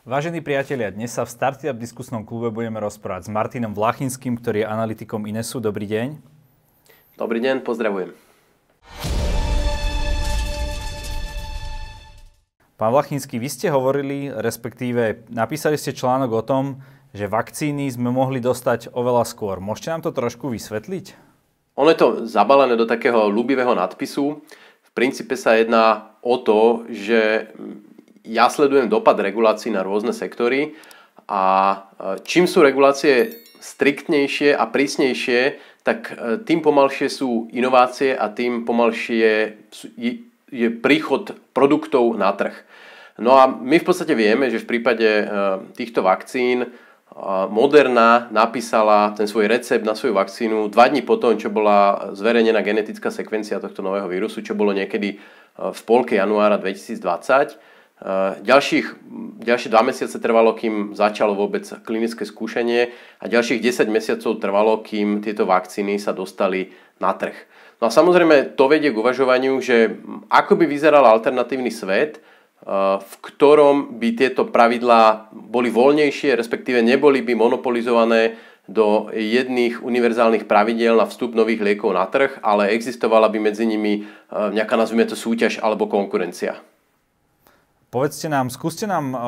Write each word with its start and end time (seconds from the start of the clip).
Vážení 0.00 0.40
priatelia, 0.40 0.88
dnes 0.88 1.12
sa 1.12 1.28
v 1.28 1.32
Startup 1.36 1.76
diskusnom 1.76 2.24
klube 2.24 2.48
budeme 2.48 2.80
rozprávať 2.80 3.28
s 3.28 3.30
Martinom 3.36 3.76
Vlachinským, 3.76 4.40
ktorý 4.40 4.64
je 4.64 4.72
analytikom 4.72 5.28
Inesu. 5.28 5.60
Dobrý 5.60 5.84
deň. 5.84 6.16
Dobrý 7.20 7.36
deň, 7.44 7.60
pozdravujem. 7.60 8.16
Pán 12.80 12.90
Vlachinský, 12.96 13.36
vy 13.36 13.52
ste 13.52 13.68
hovorili, 13.68 14.32
respektíve 14.32 15.28
napísali 15.28 15.76
ste 15.76 15.92
článok 15.92 16.32
o 16.32 16.42
tom, 16.48 16.80
že 17.12 17.28
vakcíny 17.28 17.92
sme 17.92 18.08
mohli 18.08 18.40
dostať 18.40 18.96
oveľa 18.96 19.28
skôr. 19.28 19.60
Môžete 19.60 19.92
nám 19.92 20.00
to 20.08 20.16
trošku 20.16 20.48
vysvetliť? 20.48 21.12
Ono 21.76 21.92
je 21.92 22.00
to 22.00 22.08
zabalené 22.24 22.72
do 22.72 22.88
takého 22.88 23.28
ľúbivého 23.28 23.76
nadpisu. 23.76 24.40
V 24.80 24.90
princípe 24.96 25.36
sa 25.36 25.60
jedná 25.60 26.16
o 26.24 26.40
to, 26.40 26.88
že 26.88 27.52
ja 28.24 28.48
sledujem 28.52 28.88
dopad 28.88 29.16
regulácií 29.20 29.72
na 29.72 29.84
rôzne 29.84 30.12
sektory 30.12 30.76
a 31.30 31.42
e, 31.72 31.76
čím 32.26 32.44
sú 32.44 32.60
regulácie 32.60 33.32
striktnejšie 33.60 34.56
a 34.56 34.64
prísnejšie, 34.68 35.40
tak 35.86 36.10
e, 36.10 36.14
tým 36.42 36.60
pomalšie 36.60 37.08
sú 37.08 37.48
inovácie 37.54 38.12
a 38.12 38.28
tým 38.32 38.66
pomalšie 38.66 39.56
je 40.50 40.68
príchod 40.82 41.30
produktov 41.54 42.18
na 42.18 42.34
trh. 42.34 42.56
No 43.20 43.36
a 43.36 43.46
my 43.46 43.76
v 43.78 43.86
podstate 43.86 44.16
vieme, 44.16 44.48
že 44.48 44.64
v 44.64 44.70
prípade 44.76 45.06
e, 45.06 45.24
týchto 45.76 46.02
vakcín 46.02 46.68
Moderna 47.50 48.30
napísala 48.30 49.10
ten 49.18 49.26
svoj 49.26 49.50
recept 49.50 49.82
na 49.82 49.98
svoju 49.98 50.14
vakcínu 50.14 50.70
dva 50.70 50.86
dní 50.86 51.02
potom, 51.02 51.34
čo 51.34 51.50
bola 51.50 52.14
zverejnená 52.14 52.62
genetická 52.62 53.10
sekvencia 53.10 53.58
tohto 53.58 53.82
nového 53.82 54.06
vírusu, 54.06 54.46
čo 54.46 54.54
bolo 54.54 54.70
niekedy 54.70 55.18
v 55.58 55.80
polke 55.84 56.16
januára 56.16 56.56
2020. 56.56 57.69
Eh, 58.00 58.32
ďalších, 58.40 58.96
ďalšie 59.44 59.68
dva 59.68 59.84
mesiace 59.84 60.16
trvalo, 60.16 60.56
kým 60.56 60.96
začalo 60.96 61.36
vôbec 61.36 61.68
klinické 61.84 62.24
skúšanie 62.24 62.96
a 63.20 63.28
ďalších 63.28 63.60
10 63.60 63.92
mesiacov 63.92 64.40
trvalo, 64.40 64.80
kým 64.80 65.20
tieto 65.20 65.44
vakcíny 65.44 66.00
sa 66.00 66.16
dostali 66.16 66.72
na 66.96 67.12
trh. 67.12 67.36
No 67.76 67.88
a 67.88 67.90
samozrejme 67.92 68.56
to 68.56 68.72
vedie 68.72 68.88
k 68.88 68.96
uvažovaniu, 68.96 69.60
že 69.60 70.00
ako 70.32 70.56
by 70.56 70.64
vyzeral 70.64 71.04
alternatívny 71.04 71.68
svet, 71.68 72.24
eh, 72.24 72.96
v 73.04 73.14
ktorom 73.20 74.00
by 74.00 74.08
tieto 74.16 74.48
pravidlá 74.48 75.28
boli 75.36 75.68
voľnejšie, 75.68 76.32
respektíve 76.40 76.80
neboli 76.80 77.20
by 77.20 77.36
monopolizované 77.36 78.40
do 78.64 79.12
jedných 79.12 79.84
univerzálnych 79.84 80.48
pravidiel 80.48 80.96
na 80.96 81.04
vstup 81.04 81.36
nových 81.36 81.60
liekov 81.60 81.92
na 81.92 82.08
trh, 82.08 82.40
ale 82.40 82.72
existovala 82.72 83.28
by 83.28 83.44
medzi 83.44 83.68
nimi 83.68 84.08
eh, 84.08 84.56
nejaká, 84.56 84.80
nazvime 84.80 85.04
to, 85.04 85.20
súťaž 85.20 85.60
alebo 85.60 85.84
konkurencia. 85.84 86.64
Povedzte 87.90 88.30
nám, 88.30 88.54
skúste 88.54 88.86
nám 88.86 89.06
uh, 89.10 89.20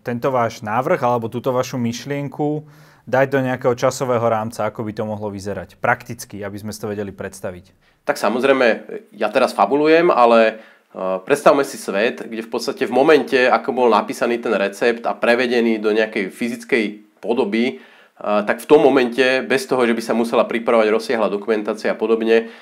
tento 0.00 0.32
váš 0.32 0.64
návrh 0.64 1.04
alebo 1.04 1.28
túto 1.28 1.52
vašu 1.52 1.76
myšlienku 1.76 2.64
dať 3.04 3.26
do 3.28 3.44
nejakého 3.44 3.76
časového 3.76 4.24
rámca, 4.24 4.64
ako 4.64 4.88
by 4.88 4.92
to 4.96 5.04
mohlo 5.04 5.28
vyzerať 5.28 5.76
prakticky, 5.76 6.40
aby 6.40 6.56
sme 6.56 6.72
to 6.72 6.88
vedeli 6.88 7.12
predstaviť. 7.12 7.76
Tak 8.08 8.16
samozrejme, 8.16 8.66
ja 9.12 9.28
teraz 9.28 9.52
fabulujem, 9.52 10.08
ale 10.08 10.64
uh, 10.96 11.20
predstavme 11.20 11.60
si 11.60 11.76
svet, 11.76 12.24
kde 12.24 12.40
v 12.40 12.48
podstate 12.48 12.88
v 12.88 12.96
momente, 12.96 13.36
ako 13.36 13.76
bol 13.76 13.88
napísaný 13.92 14.40
ten 14.40 14.56
recept 14.56 15.04
a 15.04 15.12
prevedený 15.12 15.76
do 15.76 15.92
nejakej 15.92 16.32
fyzickej 16.32 16.84
podoby, 17.20 17.84
tak 18.20 18.60
v 18.60 18.68
tom 18.68 18.84
momente, 18.84 19.40
bez 19.48 19.64
toho, 19.64 19.88
že 19.88 19.96
by 19.96 20.02
sa 20.04 20.12
musela 20.12 20.44
pripravovať 20.44 20.88
rozsiahla 20.92 21.32
dokumentácia 21.32 21.92
a 21.92 21.98
podobne, 21.98 22.52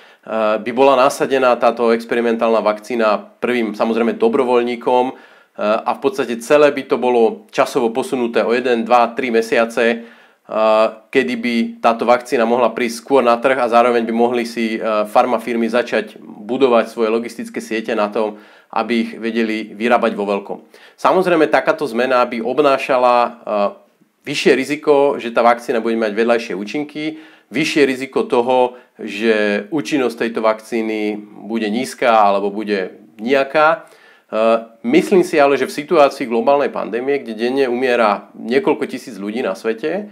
by 0.63 0.71
bola 0.71 0.95
nasadená 0.95 1.59
táto 1.59 1.91
experimentálna 1.91 2.63
vakcína 2.63 3.39
prvým 3.43 3.75
samozrejme 3.75 4.15
dobrovoľníkom 4.21 5.05
a 5.59 5.91
v 5.91 6.01
podstate 6.03 6.39
celé 6.39 6.71
by 6.71 6.87
to 6.87 6.97
bolo 7.01 7.51
časovo 7.51 7.91
posunuté 7.91 8.47
o 8.47 8.55
1, 8.55 8.87
2, 8.87 8.87
3 8.87 9.35
mesiace, 9.35 10.07
kedy 11.11 11.35
by 11.43 11.55
táto 11.83 12.07
vakcína 12.07 12.47
mohla 12.47 12.71
prísť 12.71 13.03
skôr 13.03 13.21
na 13.27 13.35
trh 13.37 13.59
a 13.59 13.67
zároveň 13.67 14.07
by 14.07 14.15
mohli 14.15 14.47
si 14.47 14.79
farmafirmy 15.11 15.67
začať 15.67 16.23
budovať 16.23 16.95
svoje 16.95 17.11
logistické 17.11 17.59
siete 17.59 17.93
na 17.99 18.07
tom, 18.07 18.39
aby 18.71 18.93
ich 19.01 19.11
vedeli 19.19 19.75
vyrábať 19.75 20.13
vo 20.15 20.29
veľkom. 20.29 20.59
Samozrejme, 20.95 21.51
takáto 21.51 21.89
zmena 21.89 22.23
by 22.23 22.45
obnášala 22.45 23.43
vyššie 24.29 24.53
riziko, 24.53 25.17
že 25.17 25.33
tá 25.33 25.41
vakcína 25.41 25.81
bude 25.81 25.97
mať 25.97 26.13
vedľajšie 26.13 26.53
účinky, 26.53 27.17
vyššie 27.49 27.83
riziko 27.89 28.29
toho, 28.29 28.77
že 29.01 29.65
účinnosť 29.73 30.29
tejto 30.29 30.41
vakcíny 30.45 31.17
bude 31.49 31.65
nízka 31.73 32.13
alebo 32.13 32.53
bude 32.53 33.01
nejaká. 33.17 33.89
E, 34.29 34.37
myslím 34.85 35.25
si 35.25 35.41
ale, 35.41 35.57
že 35.57 35.65
v 35.65 35.77
situácii 35.81 36.29
globálnej 36.29 36.69
pandémie, 36.69 37.25
kde 37.25 37.35
denne 37.35 37.65
umiera 37.73 38.29
niekoľko 38.37 38.85
tisíc 38.85 39.17
ľudí 39.17 39.41
na 39.41 39.57
svete, 39.57 39.91
e, 39.97 40.05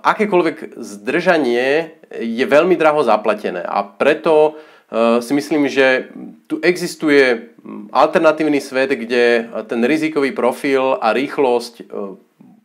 akékoľvek 0.00 0.80
zdržanie 0.80 2.00
je 2.14 2.44
veľmi 2.48 2.78
draho 2.80 3.04
zaplatené 3.04 3.60
a 3.60 3.84
preto 3.84 4.56
e, 4.88 5.20
si 5.20 5.36
myslím, 5.36 5.68
že 5.68 6.08
tu 6.48 6.56
existuje 6.64 7.52
alternatívny 7.92 8.64
svet, 8.64 8.96
kde 8.96 9.48
ten 9.68 9.80
rizikový 9.84 10.32
profil 10.32 10.96
a 11.00 11.12
rýchlosť 11.12 11.84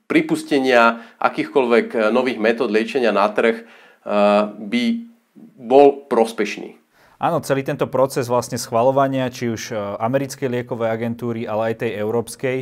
pripustenia 0.10 1.06
akýchkoľvek 1.22 1.88
eh, 1.94 2.00
nových 2.10 2.42
metód 2.42 2.74
liečenia 2.74 3.14
na 3.14 3.30
trh 3.30 3.62
eh, 3.62 3.66
by 4.58 4.84
bol 5.56 6.10
prospešný. 6.10 6.76
Áno, 7.20 7.44
celý 7.44 7.68
tento 7.68 7.84
proces 7.92 8.32
vlastne 8.32 8.56
schvalovania, 8.56 9.30
či 9.30 9.54
už 9.54 9.72
eh, 9.72 9.78
americkej 9.78 10.50
liekovej 10.50 10.90
agentúry, 10.90 11.46
ale 11.46 11.72
aj 11.72 11.86
tej 11.86 11.92
európskej, 12.02 12.58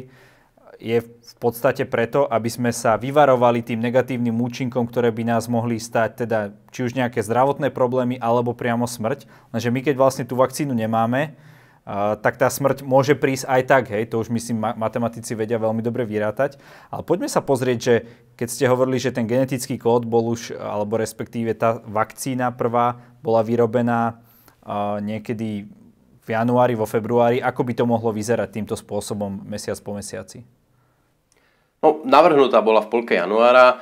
je 0.78 1.02
v 1.02 1.36
podstate 1.42 1.90
preto, 1.90 2.30
aby 2.30 2.54
sme 2.54 2.70
sa 2.70 3.02
vyvarovali 3.02 3.66
tým 3.66 3.82
negatívnym 3.82 4.38
účinkom, 4.38 4.86
ktoré 4.86 5.10
by 5.10 5.26
nás 5.26 5.50
mohli 5.50 5.82
stať, 5.82 6.26
teda 6.26 6.54
či 6.70 6.86
už 6.86 6.94
nejaké 6.94 7.26
zdravotné 7.26 7.74
problémy, 7.74 8.22
alebo 8.22 8.54
priamo 8.54 8.86
smrť. 8.86 9.26
Lenže 9.50 9.74
my 9.74 9.82
keď 9.82 9.96
vlastne 9.98 10.26
tú 10.30 10.38
vakcínu 10.38 10.78
nemáme, 10.78 11.34
tak 12.20 12.36
tá 12.36 12.52
smrť 12.52 12.84
môže 12.84 13.16
prísť 13.16 13.48
aj 13.48 13.62
tak, 13.64 13.84
hej, 13.96 14.12
to 14.12 14.20
už 14.20 14.28
myslím 14.28 14.60
matematici 14.76 15.32
vedia 15.40 15.56
veľmi 15.56 15.80
dobre 15.80 16.04
vyrátať. 16.04 16.60
Ale 16.92 17.08
poďme 17.08 17.32
sa 17.32 17.40
pozrieť, 17.40 17.80
že 17.80 17.96
keď 18.36 18.48
ste 18.52 18.66
hovorili, 18.68 19.00
že 19.00 19.16
ten 19.16 19.24
genetický 19.24 19.80
kód 19.80 20.04
bol 20.04 20.28
už, 20.28 20.52
alebo 20.60 21.00
respektíve 21.00 21.56
tá 21.56 21.80
vakcína 21.88 22.52
prvá 22.52 23.00
bola 23.24 23.40
vyrobená 23.40 24.20
uh, 24.20 25.00
niekedy 25.00 25.64
v 26.28 26.28
januári, 26.28 26.76
vo 26.76 26.84
februári, 26.84 27.40
ako 27.40 27.64
by 27.64 27.72
to 27.72 27.88
mohlo 27.88 28.12
vyzerať 28.12 28.52
týmto 28.52 28.76
spôsobom 28.76 29.48
mesiac 29.48 29.80
po 29.80 29.96
mesiaci? 29.96 30.44
No, 31.80 32.04
navrhnutá 32.04 32.60
bola 32.60 32.84
v 32.84 32.92
polke 32.92 33.16
januára. 33.16 33.80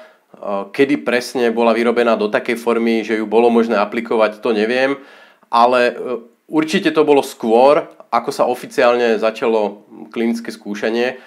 Kedy 0.69 1.01
presne 1.01 1.49
bola 1.49 1.73
vyrobená 1.73 2.13
do 2.13 2.29
takej 2.29 2.59
formy, 2.61 3.01
že 3.01 3.17
ju 3.17 3.25
bolo 3.25 3.49
možné 3.49 3.81
aplikovať, 3.81 4.45
to 4.45 4.53
neviem. 4.53 4.99
Ale 5.49 5.97
Určite 6.45 6.93
to 6.93 7.01
bolo 7.01 7.25
skôr, 7.25 7.89
ako 8.13 8.29
sa 8.29 8.45
oficiálne 8.45 9.17
začalo 9.17 9.89
klinické 10.13 10.53
skúšanie, 10.53 11.17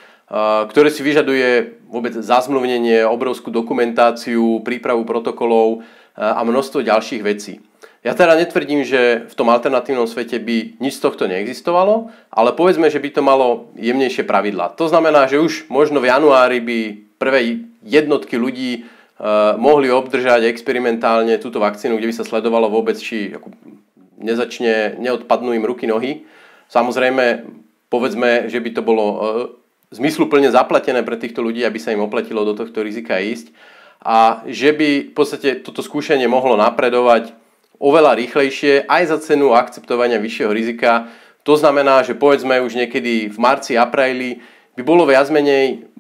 ktoré 0.71 0.89
si 0.93 1.03
vyžaduje 1.03 1.81
vôbec 1.91 2.15
zazmluvnenie, 2.15 3.03
obrovskú 3.03 3.51
dokumentáciu, 3.51 4.63
prípravu 4.63 5.03
protokolov 5.03 5.83
a 6.15 6.39
množstvo 6.45 6.85
ďalších 6.85 7.23
vecí. 7.25 7.65
Ja 8.07 8.15
teda 8.15 8.39
netvrdím, 8.39 8.87
že 8.87 9.27
v 9.27 9.35
tom 9.35 9.51
alternatívnom 9.51 10.07
svete 10.07 10.39
by 10.39 10.79
nič 10.79 11.03
z 11.03 11.03
tohto 11.03 11.27
neexistovalo, 11.27 12.15
ale 12.31 12.55
povedzme, 12.55 12.87
že 12.87 13.03
by 13.03 13.11
to 13.11 13.23
malo 13.27 13.75
jemnejšie 13.75 14.23
pravidla. 14.23 14.71
To 14.79 14.87
znamená, 14.87 15.27
že 15.27 15.43
už 15.43 15.67
možno 15.67 15.99
v 15.99 16.15
januári 16.15 16.63
by 16.63 16.79
prvé 17.19 17.67
jednotky 17.83 18.39
ľudí 18.39 18.87
mohli 19.59 19.91
obdržať 19.91 20.47
experimentálne 20.47 21.35
túto 21.43 21.59
vakcínu, 21.59 21.99
kde 21.99 22.07
by 22.07 22.15
sa 22.15 22.23
sledovalo 22.23 22.71
vôbec, 22.71 22.95
či 23.03 23.35
nezačne, 24.19 24.99
neodpadnú 24.99 25.55
im 25.55 25.65
ruky, 25.65 25.87
nohy. 25.87 26.27
Samozrejme, 26.69 27.49
povedzme, 27.89 28.53
že 28.53 28.61
by 28.61 28.71
to 28.77 28.83
bolo 28.85 29.05
e, 29.07 29.19
zmysluplne 29.97 30.53
zaplatené 30.53 31.01
pre 31.07 31.17
týchto 31.17 31.41
ľudí, 31.41 31.65
aby 31.65 31.81
sa 31.81 31.95
im 31.95 32.05
oplatilo 32.05 32.45
do 32.45 32.53
tohto 32.53 32.85
rizika 32.85 33.17
ísť 33.17 33.55
a 33.99 34.47
že 34.47 34.71
by 34.71 35.11
v 35.11 35.15
podstate 35.15 35.59
toto 35.65 35.83
skúšanie 35.83 36.31
mohlo 36.31 36.55
napredovať 36.55 37.35
oveľa 37.83 38.15
rýchlejšie 38.19 38.87
aj 38.87 39.03
za 39.11 39.19
cenu 39.23 39.55
akceptovania 39.55 40.23
vyššieho 40.23 40.51
rizika. 40.55 41.11
To 41.43 41.59
znamená, 41.59 42.03
že 42.07 42.19
povedzme 42.19 42.63
už 42.63 42.79
niekedy 42.79 43.31
v 43.31 43.39
marci, 43.39 43.75
apríli 43.75 44.43
by 44.79 44.83
bolo 44.87 45.03
viac 45.11 45.27
menej 45.35 45.91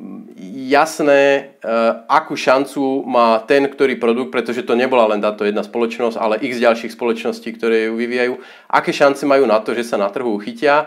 jasné, 0.71 1.23
e, 1.59 1.71
akú 2.07 2.39
šancu 2.39 3.03
má 3.03 3.43
ten, 3.43 3.67
ktorý 3.67 3.99
produkt, 3.99 4.31
pretože 4.31 4.63
to 4.63 4.79
nebola 4.79 5.11
len 5.11 5.19
táto 5.19 5.43
jedna 5.43 5.67
spoločnosť, 5.67 6.15
ale 6.15 6.39
x 6.39 6.63
ďalších 6.63 6.95
spoločností, 6.95 7.59
ktoré 7.59 7.91
ju 7.91 7.99
vyvíjajú, 7.99 8.39
aké 8.71 8.95
šance 8.95 9.27
majú 9.27 9.51
na 9.51 9.59
to, 9.59 9.75
že 9.75 9.83
sa 9.83 9.99
na 9.99 10.07
trhu 10.15 10.31
chytia 10.39 10.87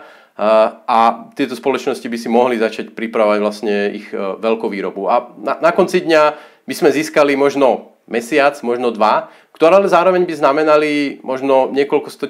a 0.88 1.28
tieto 1.36 1.52
spoločnosti 1.52 2.06
by 2.08 2.16
si 2.16 2.32
mohli 2.32 2.56
začať 2.56 2.96
pripravovať 2.96 3.38
vlastne 3.44 3.92
ich 3.92 4.08
e, 4.08 4.16
veľkú 4.16 4.72
výrobu. 4.72 5.12
A 5.12 5.28
na, 5.36 5.60
na 5.60 5.70
konci 5.76 6.00
dňa 6.00 6.22
by 6.64 6.74
sme 6.78 6.88
získali 6.94 7.36
možno 7.36 7.92
mesiac, 8.08 8.56
možno 8.64 8.88
dva, 8.88 9.28
ktoré 9.52 9.78
ale 9.78 9.86
zároveň 9.86 10.26
by 10.26 10.34
znamenali 10.34 11.22
možno 11.22 11.70
niekoľko 11.70 12.08
sto 12.10 12.26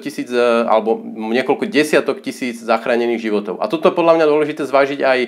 alebo 0.69 1.01
niekoľko 1.33 1.65
desiatok 1.65 2.21
tisíc 2.21 2.61
zachránených 2.61 3.25
životov. 3.25 3.57
A 3.57 3.65
toto 3.65 3.89
podľa 3.89 4.21
mňa 4.21 4.29
dôležité 4.29 4.61
zvážiť 4.69 5.01
aj 5.01 5.19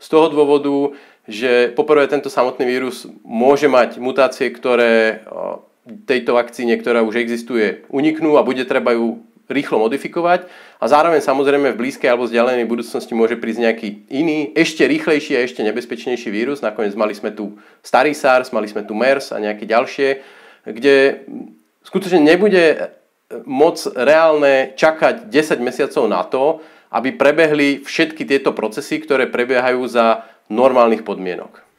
z 0.00 0.06
toho 0.08 0.32
dôvodu, 0.32 0.96
že 1.28 1.70
poprvé 1.76 2.08
tento 2.08 2.32
samotný 2.32 2.64
vírus 2.64 3.04
môže 3.22 3.68
mať 3.68 4.00
mutácie, 4.00 4.48
ktoré 4.48 5.22
tejto 6.08 6.34
vakcíne, 6.34 6.74
ktorá 6.80 7.04
už 7.04 7.20
existuje, 7.20 7.84
uniknú 7.92 8.40
a 8.40 8.46
bude 8.46 8.64
treba 8.64 8.96
ju 8.96 9.22
rýchlo 9.50 9.82
modifikovať 9.82 10.46
a 10.78 10.84
zároveň 10.86 11.18
samozrejme 11.18 11.74
v 11.74 11.80
blízkej 11.82 12.06
alebo 12.06 12.30
vzdialenej 12.30 12.70
budúcnosti 12.70 13.18
môže 13.18 13.34
prísť 13.34 13.60
nejaký 13.66 13.88
iný, 14.06 14.54
ešte 14.54 14.86
rýchlejší 14.86 15.34
a 15.34 15.42
ešte 15.42 15.66
nebezpečnejší 15.66 16.30
vírus. 16.30 16.62
Nakoniec 16.62 16.94
mali 16.94 17.18
sme 17.18 17.34
tu 17.34 17.58
starý 17.82 18.14
SARS, 18.14 18.54
mali 18.54 18.70
sme 18.70 18.86
tu 18.86 18.94
MERS 18.94 19.34
a 19.34 19.42
nejaké 19.42 19.66
ďalšie, 19.66 20.08
kde 20.70 21.26
skutočne 21.82 22.22
nebude 22.22 22.94
moc 23.42 23.82
reálne 23.98 24.74
čakať 24.78 25.26
10 25.26 25.66
mesiacov 25.66 26.04
na 26.06 26.22
to, 26.22 26.62
aby 26.90 27.14
prebehli 27.14 27.86
všetky 27.86 28.26
tieto 28.26 28.50
procesy, 28.50 28.98
ktoré 28.98 29.30
prebiehajú 29.30 29.86
za 29.86 30.26
normálnych 30.50 31.06
podmienok. 31.06 31.70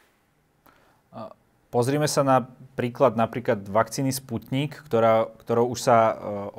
Pozrime 1.72 2.08
sa 2.08 2.24
na 2.28 2.44
príklad 2.76 3.16
napríklad 3.16 3.64
vakcíny 3.64 4.12
Sputnik, 4.12 4.76
ktorá, 4.84 5.32
ktorou 5.40 5.72
už 5.72 5.80
sa 5.80 5.98
e, 6.12 6.14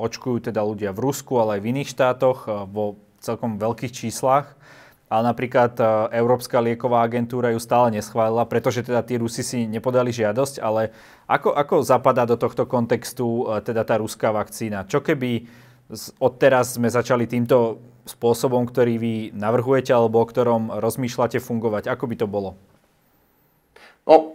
očkujú 0.09 0.49
teda 0.49 0.65
ľudia 0.65 0.89
v 0.97 1.05
Rusku, 1.05 1.37
ale 1.37 1.59
aj 1.59 1.61
v 1.61 1.71
iných 1.77 1.93
štátoch 1.93 2.39
e, 2.49 2.65
vo 2.65 2.97
celkom 3.21 3.61
veľkých 3.61 3.93
číslach. 3.93 4.57
Ale 5.13 5.29
napríklad 5.29 5.77
e, 5.77 5.85
Európska 6.17 6.65
lieková 6.65 7.05
agentúra 7.05 7.53
ju 7.53 7.61
stále 7.61 7.93
neschválila, 7.93 8.49
pretože 8.49 8.81
teda 8.81 9.05
tí 9.05 9.21
Rusi 9.21 9.45
si 9.45 9.69
nepodali 9.69 10.17
žiadosť, 10.17 10.65
ale 10.65 10.97
ako, 11.29 11.61
ako 11.61 11.85
zapadá 11.85 12.25
do 12.25 12.41
tohto 12.41 12.65
kontextu 12.65 13.45
teda 13.69 13.85
tá 13.85 14.01
ruská 14.01 14.33
vakcína? 14.33 14.89
Čo 14.89 15.05
keby 15.05 15.45
odteraz 16.25 16.81
sme 16.81 16.89
začali 16.89 17.29
týmto 17.29 17.92
spôsobom, 18.05 18.67
ktorý 18.67 18.95
vy 18.99 19.15
navrhujete 19.35 19.95
alebo 19.95 20.23
o 20.23 20.27
ktorom 20.27 20.75
rozmýšľate 20.83 21.39
fungovať? 21.39 21.87
Ako 21.91 22.11
by 22.11 22.17
to 22.19 22.27
bolo? 22.27 22.59
No, 24.03 24.35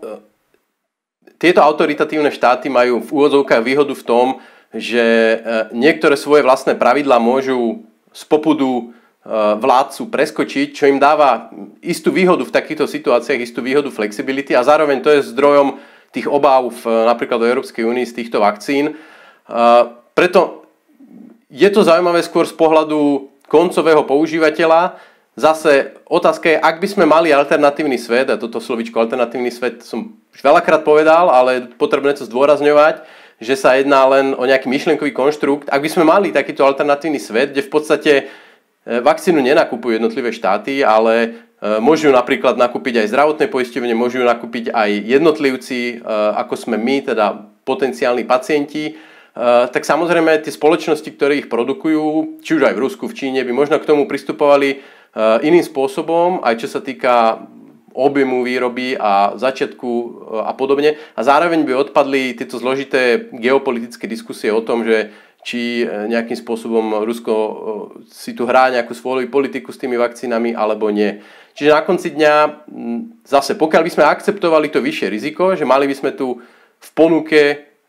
tieto 1.38 1.62
autoritatívne 1.62 2.32
štáty 2.34 2.72
majú 2.72 3.04
v 3.04 3.10
úvodzovkách 3.14 3.62
výhodu 3.62 3.94
v 3.94 4.08
tom, 4.08 4.28
že 4.74 5.04
e, 5.04 5.38
niektoré 5.76 6.18
svoje 6.18 6.44
vlastné 6.44 6.76
pravidlá 6.76 7.22
môžu 7.22 7.88
z 8.12 8.24
popudu 8.26 8.72
e, 8.74 8.84
vládcu 9.60 10.10
preskočiť, 10.10 10.68
čo 10.74 10.90
im 10.90 11.00
dáva 11.00 11.52
istú 11.80 12.12
výhodu 12.12 12.44
v 12.44 12.56
takýchto 12.56 12.90
situáciách, 12.90 13.44
istú 13.44 13.62
výhodu 13.62 13.88
flexibility 13.94 14.58
a 14.58 14.66
zároveň 14.66 15.00
to 15.00 15.14
je 15.14 15.30
zdrojom 15.32 15.80
tých 16.12 16.28
obáv 16.28 16.74
v, 16.74 17.06
napríklad 17.06 17.44
do 17.44 17.48
Európskej 17.48 17.84
únii 17.86 18.08
z 18.08 18.16
týchto 18.24 18.42
vakcín. 18.42 18.92
E, 18.92 18.94
preto 20.16 20.68
je 21.48 21.70
to 21.72 21.86
zaujímavé 21.86 22.20
skôr 22.26 22.44
z 22.44 22.56
pohľadu 22.56 23.32
koncového 23.48 24.04
používateľa, 24.04 25.00
Zase 25.38 25.94
otázka 26.10 26.50
je, 26.50 26.58
ak 26.58 26.82
by 26.82 26.88
sme 26.90 27.06
mali 27.06 27.30
alternatívny 27.30 28.02
svet, 28.02 28.34
a 28.34 28.42
toto 28.42 28.58
slovičko 28.58 28.98
alternatívny 28.98 29.54
svet 29.54 29.86
som 29.86 30.18
už 30.34 30.42
veľakrát 30.42 30.82
povedal, 30.82 31.30
ale 31.30 31.70
potrebné 31.78 32.18
to 32.18 32.26
zdôrazňovať, 32.26 33.06
že 33.38 33.54
sa 33.54 33.78
jedná 33.78 34.02
len 34.10 34.34
o 34.34 34.50
nejaký 34.50 34.66
myšlienkový 34.66 35.14
konštrukt. 35.14 35.70
Ak 35.70 35.86
by 35.86 35.90
sme 35.94 36.10
mali 36.10 36.34
takýto 36.34 36.66
alternatívny 36.66 37.22
svet, 37.22 37.54
kde 37.54 37.62
v 37.62 37.70
podstate 37.70 38.14
e, 38.18 38.24
vakcínu 38.98 39.38
nenakupujú 39.38 40.02
jednotlivé 40.02 40.34
štáty, 40.34 40.82
ale 40.82 41.14
e, 41.22 41.30
môžu 41.78 42.10
napríklad 42.10 42.58
nakúpiť 42.58 43.06
aj 43.06 43.14
zdravotné 43.14 43.46
poisťovne, 43.46 43.94
môžu 43.94 44.26
nakúpiť 44.26 44.74
aj 44.74 44.90
jednotlivci, 45.06 46.02
e, 46.02 46.10
ako 46.34 46.58
sme 46.58 46.82
my, 46.82 47.14
teda 47.14 47.46
potenciálni 47.62 48.26
pacienti, 48.26 48.98
tak 49.70 49.86
samozrejme 49.86 50.42
tie 50.42 50.50
spoločnosti, 50.50 51.06
ktoré 51.14 51.46
ich 51.46 51.52
produkujú, 51.52 52.40
či 52.42 52.58
už 52.58 52.66
aj 52.66 52.74
v 52.74 52.84
Rusku, 52.90 53.06
v 53.06 53.14
Číne, 53.14 53.46
by 53.46 53.54
možno 53.54 53.78
k 53.78 53.86
tomu 53.86 54.10
pristupovali 54.10 54.82
Eh, 55.18 55.50
iným 55.50 55.66
spôsobom, 55.66 56.46
aj 56.46 56.62
čo 56.62 56.68
sa 56.70 56.78
týka 56.78 57.42
objemu 57.98 58.46
výroby 58.46 58.94
a 58.94 59.34
začiatku 59.34 59.90
eh, 59.90 60.10
a 60.46 60.54
podobne. 60.54 60.94
A 61.18 61.26
zároveň 61.26 61.66
by 61.66 61.74
odpadli 61.74 62.38
tieto 62.38 62.62
zložité 62.62 63.26
geopolitické 63.34 64.06
diskusie 64.06 64.54
o 64.54 64.62
tom, 64.62 64.86
že 64.86 65.10
či 65.42 65.82
eh, 65.82 66.06
nejakým 66.06 66.38
spôsobom 66.38 67.02
Rusko 67.02 67.34
si 68.06 68.38
tu 68.38 68.46
hrá 68.46 68.70
nejakú 68.70 68.94
svoju 68.94 69.26
politiku 69.34 69.74
s 69.74 69.82
tými 69.82 69.98
vakcínami 69.98 70.54
alebo 70.54 70.94
nie. 70.94 71.18
Čiže 71.58 71.74
na 71.74 71.82
konci 71.82 72.14
dňa 72.14 72.34
hm, 72.70 73.26
zase, 73.26 73.58
pokiaľ 73.58 73.82
by 73.90 73.92
sme 73.98 74.06
akceptovali 74.06 74.70
to 74.70 74.86
vyššie 74.86 75.10
riziko, 75.10 75.58
že 75.58 75.66
mali 75.66 75.90
by 75.90 75.98
sme 75.98 76.12
tu 76.14 76.38
v 76.78 76.90
ponuke 76.94 77.42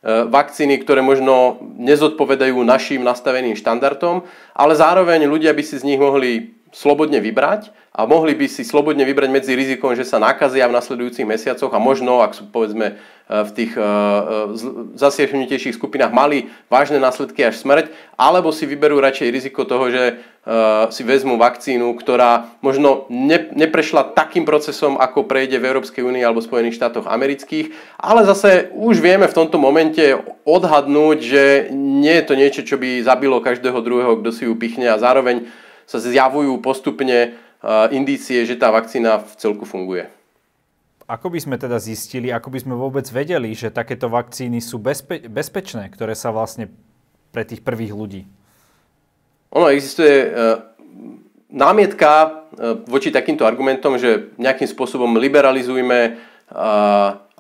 vakcíny, 0.07 0.79
ktoré 0.79 1.03
možno 1.03 1.59
nezodpovedajú 1.75 2.63
našim 2.63 3.03
nastaveným 3.03 3.59
štandardom, 3.59 4.23
ale 4.55 4.73
zároveň 4.79 5.27
ľudia 5.27 5.51
by 5.51 5.63
si 5.67 5.75
z 5.75 5.87
nich 5.87 5.99
mohli 5.99 6.58
slobodne 6.73 7.21
vybrať 7.21 7.73
a 7.99 8.07
mohli 8.07 8.39
by 8.39 8.47
si 8.47 8.63
slobodne 8.63 9.03
vybrať 9.03 9.27
medzi 9.27 9.59
rizikom, 9.59 9.91
že 9.99 10.07
sa 10.07 10.23
nakazia 10.23 10.71
v 10.71 10.77
nasledujúcich 10.79 11.27
mesiacoch 11.27 11.75
a 11.75 11.83
možno, 11.83 12.23
ak 12.23 12.31
sú 12.31 12.47
povedzme 12.47 12.95
e, 12.95 13.43
v 13.43 13.51
tých 13.59 13.75
e, 13.75 13.83
e, 13.83 13.87
zasiahnutejších 14.95 15.75
skupinách 15.75 16.15
mali 16.15 16.47
vážne 16.71 17.03
následky 17.03 17.43
až 17.43 17.59
smrť, 17.59 17.91
alebo 18.15 18.55
si 18.55 18.71
vyberú 18.71 19.03
radšej 19.03 19.35
riziko 19.35 19.67
toho, 19.67 19.91
že 19.91 20.05
si 20.89 21.05
vezmú 21.05 21.37
vakcínu, 21.37 21.93
ktorá 22.01 22.57
možno 22.65 23.05
ne, 23.13 23.53
neprešla 23.53 24.17
takým 24.17 24.49
procesom, 24.49 24.97
ako 24.97 25.29
prejde 25.29 25.61
v 25.61 25.69
Európskej 25.69 26.01
únii 26.01 26.25
alebo 26.25 26.41
Spojených 26.41 26.73
štátoch 26.73 27.05
amerických, 27.05 27.69
ale 28.01 28.25
zase 28.25 28.73
už 28.73 28.97
vieme 29.05 29.29
v 29.29 29.37
tomto 29.37 29.61
momente 29.61 30.17
odhadnúť, 30.49 31.19
že 31.21 31.45
nie 31.69 32.17
je 32.17 32.25
to 32.25 32.33
niečo, 32.33 32.65
čo 32.65 32.81
by 32.81 33.05
zabilo 33.05 33.45
každého 33.45 33.77
druhého, 33.85 34.25
kto 34.25 34.31
si 34.33 34.49
ju 34.49 34.57
pichne 34.57 34.89
a 34.89 34.97
zároveň 34.97 35.45
sa 35.89 35.97
zjavujú 35.97 36.61
postupne 36.61 37.41
indície, 37.91 38.45
že 38.45 38.61
tá 38.61 38.69
vakcína 38.69 39.25
v 39.25 39.33
celku 39.41 39.65
funguje. 39.65 40.07
Ako 41.09 41.33
by 41.33 41.41
sme 41.41 41.57
teda 41.57 41.81
zistili, 41.81 42.29
ako 42.29 42.53
by 42.53 42.59
sme 42.61 42.75
vôbec 42.77 43.09
vedeli, 43.09 43.57
že 43.57 43.73
takéto 43.73 44.13
vakcíny 44.13 44.61
sú 44.61 44.77
bezpe- 44.77 45.25
bezpečné, 45.25 45.89
ktoré 45.89 46.13
sa 46.13 46.29
vlastne 46.29 46.69
pre 47.33 47.49
tých 47.49 47.65
prvých 47.65 47.97
ľudí? 47.97 48.29
Ono 49.57 49.73
existuje 49.73 50.29
e, 50.29 50.31
námietka 51.49 52.13
e, 52.13 52.29
voči 52.85 53.09
takýmto 53.09 53.49
argumentom, 53.49 53.97
že 53.97 54.37
nejakým 54.37 54.69
spôsobom 54.69 55.17
liberalizujme 55.17 55.99
e, 56.05 56.11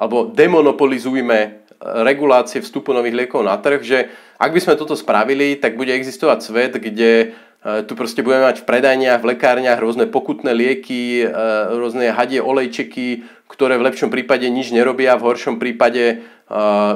alebo 0.00 0.32
demonopolizujme 0.32 1.68
regulácie 2.08 2.64
vstupu 2.64 2.96
nových 2.96 3.14
liekov 3.14 3.44
na 3.44 3.60
trh, 3.60 3.84
že 3.84 3.98
ak 4.40 4.50
by 4.50 4.60
sme 4.64 4.80
toto 4.80 4.96
spravili, 4.96 5.60
tak 5.60 5.76
bude 5.76 5.92
existovať 5.92 6.38
svet, 6.40 6.72
kde 6.80 7.36
E, 7.36 7.47
tu 7.58 7.98
proste 7.98 8.22
budeme 8.22 8.46
mať 8.46 8.62
v 8.62 8.68
predajniach, 8.70 9.18
v 9.18 9.34
lekárniach 9.34 9.82
rôzne 9.82 10.06
pokutné 10.06 10.54
lieky, 10.54 11.26
e, 11.26 11.34
rôzne 11.74 12.14
hadie 12.14 12.38
olejčeky, 12.38 13.26
ktoré 13.50 13.74
v 13.74 13.90
lepšom 13.90 14.14
prípade 14.14 14.46
nič 14.46 14.70
nerobia, 14.70 15.18
v 15.18 15.26
horšom 15.26 15.58
prípade 15.58 16.04
e, 16.06 16.16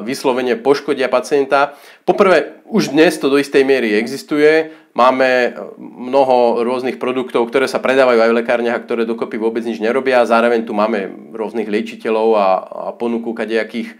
vyslovene 0.06 0.54
poškodia 0.54 1.10
pacienta. 1.10 1.74
Poprvé, 2.06 2.62
už 2.70 2.94
dnes 2.94 3.18
to 3.18 3.26
do 3.26 3.42
istej 3.42 3.66
miery 3.66 3.98
existuje. 3.98 4.70
Máme 4.94 5.58
mnoho 5.82 6.62
rôznych 6.62 7.02
produktov, 7.02 7.50
ktoré 7.50 7.66
sa 7.66 7.82
predávajú 7.82 8.22
aj 8.22 8.30
v 8.30 8.38
lekárniach 8.38 8.76
a 8.78 8.84
ktoré 8.86 9.02
dokopy 9.02 9.42
vôbec 9.42 9.66
nič 9.66 9.82
nerobia. 9.82 10.22
Zároveň 10.30 10.62
tu 10.62 10.78
máme 10.78 11.10
rôznych 11.34 11.66
liečiteľov 11.66 12.28
a, 12.38 12.48
a 12.70 12.90
ponuku 12.92 13.32
kadejakých, 13.32 13.96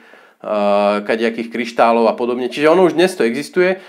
kadejakých 1.09 1.49
kryštálov 1.49 2.13
a 2.13 2.15
podobne. 2.15 2.53
Čiže 2.53 2.69
ono 2.69 2.85
už 2.85 3.01
dnes 3.01 3.09
to 3.17 3.25
existuje. 3.25 3.81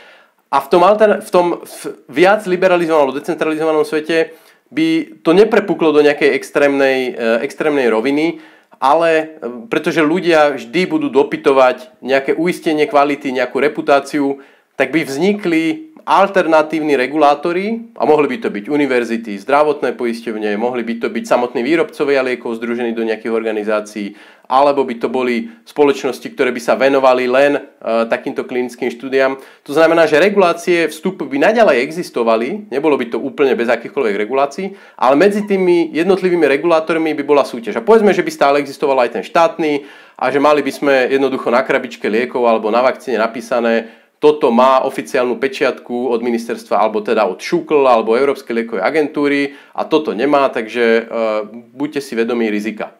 A 0.54 0.62
v 0.62 0.68
tom, 0.70 0.86
alter, 0.86 1.18
v 1.18 1.32
tom 1.34 1.66
viac 2.06 2.46
liberalizovanom 2.46 3.10
alebo 3.10 3.18
decentralizovanom 3.18 3.82
svete 3.90 4.38
by 4.70 5.18
to 5.26 5.34
neprepuklo 5.34 5.90
do 5.90 6.06
nejakej 6.06 6.38
extrémnej, 6.38 6.98
e, 7.10 7.42
extrémnej 7.42 7.90
roviny, 7.90 8.38
ale 8.78 9.10
e, 9.14 9.26
pretože 9.66 10.06
ľudia 10.06 10.54
vždy 10.54 10.82
budú 10.86 11.10
dopytovať 11.10 11.98
nejaké 12.06 12.38
uistenie 12.38 12.86
kvality, 12.86 13.34
nejakú 13.34 13.58
reputáciu, 13.58 14.46
tak 14.78 14.94
by 14.94 15.02
vznikli 15.06 15.93
alternatívni 16.04 17.00
regulátori, 17.00 17.96
a 17.96 18.04
mohli 18.04 18.36
by 18.36 18.38
to 18.44 18.50
byť 18.52 18.66
univerzity, 18.68 19.40
zdravotné 19.40 19.96
poisťovne, 19.96 20.56
mohli 20.60 20.84
by 20.84 21.00
to 21.00 21.08
byť 21.08 21.24
samotní 21.24 21.64
výrobcovia 21.64 22.20
liekov 22.20 22.60
združení 22.60 22.92
do 22.92 23.08
nejakých 23.08 23.32
organizácií, 23.32 24.08
alebo 24.44 24.84
by 24.84 25.00
to 25.00 25.08
boli 25.08 25.50
spoločnosti, 25.64 26.28
ktoré 26.36 26.52
by 26.52 26.62
sa 26.62 26.76
venovali 26.76 27.32
len 27.32 27.56
uh, 27.56 28.04
takýmto 28.06 28.44
klinickým 28.44 28.92
štúdiam. 28.92 29.40
To 29.64 29.72
znamená, 29.72 30.04
že 30.04 30.20
regulácie 30.20 30.92
vstup 30.92 31.24
by 31.24 31.40
naďalej 31.40 31.80
existovali, 31.80 32.68
nebolo 32.68 33.00
by 33.00 33.16
to 33.16 33.18
úplne 33.24 33.56
bez 33.56 33.72
akýchkoľvek 33.72 34.16
regulácií, 34.20 34.76
ale 35.00 35.16
medzi 35.16 35.48
tými 35.48 35.96
jednotlivými 35.96 36.44
regulátormi 36.44 37.16
by 37.16 37.24
bola 37.24 37.48
súťaž. 37.48 37.80
A 37.80 37.88
povedzme, 37.88 38.12
že 38.12 38.22
by 38.22 38.32
stále 38.36 38.56
existoval 38.60 39.00
aj 39.08 39.16
ten 39.16 39.24
štátny 39.24 39.88
a 40.20 40.30
že 40.30 40.44
mali 40.44 40.60
by 40.62 40.72
sme 40.76 40.94
jednoducho 41.10 41.48
na 41.50 41.64
krabičke 41.64 42.06
liekov 42.12 42.44
alebo 42.44 42.70
na 42.70 42.84
vakcíne 42.84 43.18
napísané 43.18 44.03
toto 44.24 44.56
má 44.56 44.80
oficiálnu 44.88 45.36
pečiatku 45.36 46.08
od 46.08 46.24
ministerstva, 46.24 46.80
alebo 46.80 47.04
teda 47.04 47.28
od 47.28 47.44
ŠUKL, 47.44 47.84
alebo 47.84 48.16
Európskej 48.16 48.56
liekovej 48.56 48.80
agentúry 48.80 49.52
a 49.76 49.84
toto 49.84 50.16
nemá, 50.16 50.48
takže 50.48 51.04
uh, 51.04 51.44
buďte 51.52 52.00
si 52.00 52.16
vedomí 52.16 52.48
rizika. 52.48 52.96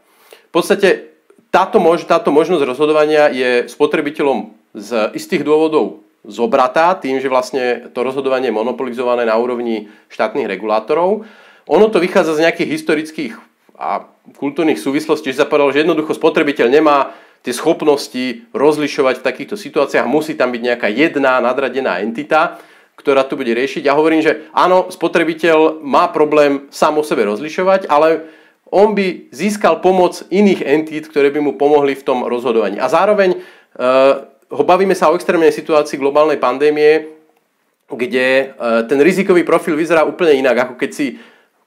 V 0.52 0.60
podstate 0.60 1.16
táto, 1.48 1.80
mož, 1.80 2.04
táto 2.04 2.28
možnosť 2.36 2.68
rozhodovania 2.68 3.32
je 3.32 3.72
spotrebiteľom 3.72 4.52
z 4.76 5.16
istých 5.16 5.48
dôvodov 5.48 6.04
zobratá 6.28 6.92
tým, 7.00 7.24
že 7.24 7.32
vlastne 7.32 7.88
to 7.96 8.04
rozhodovanie 8.04 8.52
je 8.52 8.60
monopolizované 8.60 9.24
na 9.24 9.40
úrovni 9.40 9.88
štátnych 10.12 10.52
regulátorov. 10.52 11.24
Ono 11.72 11.88
to 11.88 12.04
vychádza 12.04 12.36
z 12.36 12.44
nejakých 12.52 12.70
historických 12.76 13.34
a 13.80 14.12
kultúrnych 14.36 14.80
súvislostí, 14.80 15.32
že 15.32 15.40
sa 15.40 15.48
povedalo, 15.48 15.72
že 15.72 15.88
jednoducho 15.88 16.20
spotrebiteľ 16.20 16.68
nemá 16.68 17.16
tie 17.44 17.54
schopnosti 17.54 18.48
rozlišovať 18.56 19.20
v 19.20 19.26
takýchto 19.28 19.60
situáciách, 19.60 20.08
musí 20.08 20.40
tam 20.40 20.56
byť 20.56 20.62
nejaká 20.64 20.88
jedna 20.88 21.44
nadradená 21.44 22.00
entita, 22.00 22.58
ktorá 22.96 23.28
tu 23.28 23.36
bude 23.36 23.52
riešiť. 23.52 23.84
Ja 23.84 24.00
hovorím, 24.00 24.24
že 24.24 24.48
áno, 24.56 24.88
spotrebiteľ 24.88 25.84
má 25.84 26.08
problém 26.10 26.72
sám 26.72 26.98
o 26.98 27.04
sebe 27.04 27.28
rozlišovať, 27.28 27.92
ale 27.92 28.32
on 28.72 28.96
by 28.96 29.30
získal 29.30 29.84
pomoc 29.84 30.24
iných 30.32 30.64
entít, 30.64 31.12
ktoré 31.12 31.30
by 31.30 31.44
mu 31.44 31.52
pomohli 31.60 31.94
v 31.94 32.06
tom 32.08 32.26
rozhodovaní. 32.26 32.80
A 32.80 32.88
zároveň 32.90 33.36
e, 33.36 33.38
ho 34.50 34.64
bavíme 34.64 34.96
sa 34.96 35.12
o 35.12 35.18
extrémnej 35.20 35.52
situácii 35.52 36.00
globálnej 36.00 36.40
pandémie, 36.40 37.12
kde 37.92 38.26
e, 38.26 38.46
ten 38.88 38.98
rizikový 39.04 39.44
profil 39.46 39.78
vyzerá 39.78 40.08
úplne 40.08 40.40
inak, 40.40 40.70
ako 40.70 40.74
keď 40.80 40.90
si 40.90 41.20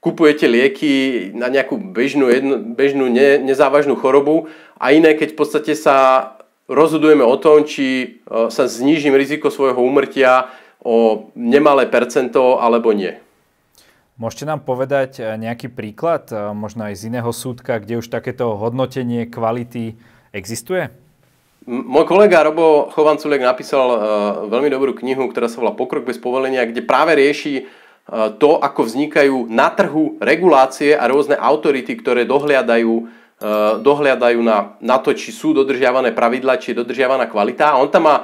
kupujete 0.06 0.46
lieky 0.46 0.92
na 1.34 1.50
nejakú 1.50 1.74
bežnú, 1.82 2.30
jedno, 2.30 2.62
bežnú 2.62 3.10
ne, 3.10 3.42
nezávažnú 3.42 3.98
chorobu 3.98 4.46
a 4.78 4.94
iné, 4.94 5.18
keď 5.18 5.34
v 5.34 5.38
podstate 5.42 5.74
sa 5.74 6.30
rozhodujeme 6.70 7.26
o 7.26 7.34
tom, 7.42 7.66
či 7.66 7.86
e, 7.86 8.06
sa 8.46 8.70
znížim 8.70 9.18
riziko 9.18 9.50
svojho 9.50 9.82
úmrtia 9.82 10.54
o 10.78 11.26
nemalé 11.34 11.90
percento 11.90 12.62
alebo 12.62 12.94
nie. 12.94 13.18
Môžete 14.14 14.46
nám 14.46 14.62
povedať 14.62 15.18
e, 15.18 15.34
nejaký 15.42 15.74
príklad, 15.74 16.30
e, 16.30 16.38
možno 16.54 16.86
aj 16.86 17.02
z 17.02 17.10
iného 17.10 17.30
súdka, 17.34 17.82
kde 17.82 17.98
už 17.98 18.06
takéto 18.06 18.54
hodnotenie 18.54 19.26
kvality 19.26 19.98
existuje? 20.30 20.86
Môj 21.66 22.06
kolega 22.06 22.46
Robo 22.46 22.94
Chovanculek 22.94 23.42
napísal 23.42 23.90
veľmi 24.46 24.70
dobrú 24.70 24.94
knihu, 25.02 25.26
ktorá 25.26 25.50
sa 25.50 25.58
volá 25.58 25.74
Pokrok 25.74 26.06
bez 26.06 26.14
povolenia, 26.14 26.62
kde 26.62 26.86
práve 26.86 27.18
rieši 27.18 27.66
to, 28.38 28.50
ako 28.62 28.80
vznikajú 28.86 29.50
na 29.50 29.70
trhu 29.74 30.18
regulácie 30.22 30.94
a 30.94 31.10
rôzne 31.10 31.34
autority, 31.34 31.98
ktoré 31.98 32.22
dohliadajú, 32.22 32.94
uh, 33.02 33.82
dohliadajú 33.82 34.40
na, 34.46 34.78
na 34.78 34.96
to, 35.02 35.10
či 35.12 35.34
sú 35.34 35.50
dodržiavané 35.52 36.14
pravidla, 36.14 36.62
či 36.62 36.70
je 36.70 36.80
dodržiavaná 36.80 37.26
kvalita. 37.26 37.74
A 37.74 37.80
on 37.82 37.90
tam 37.90 38.06
má 38.08 38.16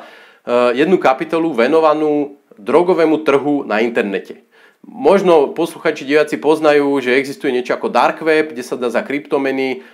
jednu 0.74 0.98
kapitolu 0.98 1.54
venovanú 1.54 2.34
drogovému 2.58 3.22
trhu 3.22 3.62
na 3.62 3.78
internete. 3.78 4.42
Možno 4.82 5.54
posluchači 5.54 6.02
diváci 6.02 6.34
poznajú, 6.34 6.98
že 6.98 7.14
existuje 7.14 7.54
niečo 7.54 7.78
ako 7.78 7.86
dark 7.86 8.18
web, 8.26 8.50
kde 8.50 8.66
sa 8.66 8.74
dá 8.74 8.90
za 8.90 9.06
kryptomeny 9.06 9.86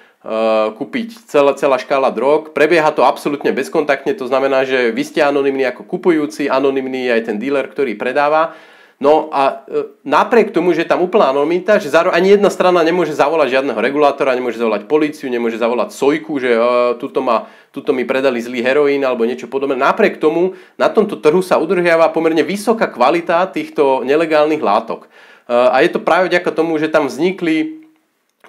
kúpiť 0.73 1.28
celá, 1.28 1.52
celá 1.52 1.76
škála 1.76 2.09
drog. 2.09 2.57
Prebieha 2.57 2.88
to 2.97 3.04
absolútne 3.04 3.52
bezkontaktne, 3.52 4.16
to 4.16 4.25
znamená, 4.25 4.64
že 4.64 4.88
vy 4.88 5.04
ste 5.04 5.21
anonimní 5.21 5.68
ako 5.68 5.85
kupujúci, 5.85 6.49
anonimný 6.49 7.12
je 7.12 7.14
aj 7.21 7.23
ten 7.28 7.37
dealer, 7.37 7.68
ktorý 7.68 8.00
predáva. 8.00 8.57
No 8.99 9.31
a 9.31 9.62
e, 9.71 9.95
napriek 10.02 10.50
tomu, 10.50 10.75
že 10.75 10.83
je 10.83 10.90
tam 10.90 10.99
úplná 10.99 11.31
anonimita, 11.31 11.78
že 11.78 11.87
zároveň 11.87 12.19
ani 12.19 12.28
jedna 12.35 12.50
strana 12.50 12.83
nemôže 12.83 13.14
zavolať 13.14 13.55
žiadneho 13.55 13.78
regulátora, 13.78 14.35
nemôže 14.35 14.59
zavolať 14.59 14.90
policiu, 14.90 15.31
nemôže 15.31 15.55
zavolať 15.55 15.95
sojku, 15.95 16.43
že 16.43 16.59
uh, 16.59 16.99
tuto, 16.99 17.23
ma, 17.23 17.47
tuto 17.71 17.95
mi 17.95 18.02
predali 18.02 18.43
zlý 18.43 18.59
heroín 18.59 19.07
alebo 19.07 19.23
niečo 19.23 19.47
podobné. 19.47 19.78
Napriek 19.78 20.19
tomu 20.19 20.59
na 20.75 20.90
tomto 20.90 21.14
trhu 21.23 21.38
sa 21.47 21.62
udržiava 21.62 22.11
pomerne 22.11 22.43
vysoká 22.43 22.90
kvalita 22.90 23.47
týchto 23.55 24.02
nelegálnych 24.02 24.59
látok. 24.59 25.07
Uh, 25.47 25.71
a 25.71 25.87
je 25.87 25.95
to 25.95 26.02
práve 26.02 26.35
vďaka 26.35 26.50
tomu, 26.50 26.75
že 26.83 26.90
tam 26.90 27.07
vznikli 27.07 27.87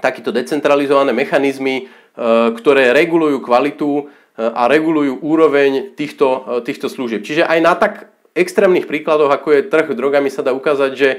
takíto 0.02 0.34
decentralizované 0.34 1.14
mechanizmy, 1.14 1.86
uh, 1.86 2.50
ktoré 2.58 2.90
regulujú 2.90 3.38
kvalitu 3.46 4.10
a 4.40 4.72
regulujú 4.72 5.20
úroveň 5.20 6.00
týchto, 6.00 6.64
týchto 6.64 6.88
služieb. 6.88 7.28
Čiže 7.28 7.44
aj 7.44 7.60
na 7.60 7.76
tak 7.76 8.08
extrémnych 8.40 8.88
príkladoch, 8.88 9.30
ako 9.30 9.60
je 9.60 9.68
trh 9.68 9.92
drogami, 9.92 10.32
sa 10.32 10.42
dá 10.42 10.56
ukázať, 10.56 10.92
že 10.96 11.10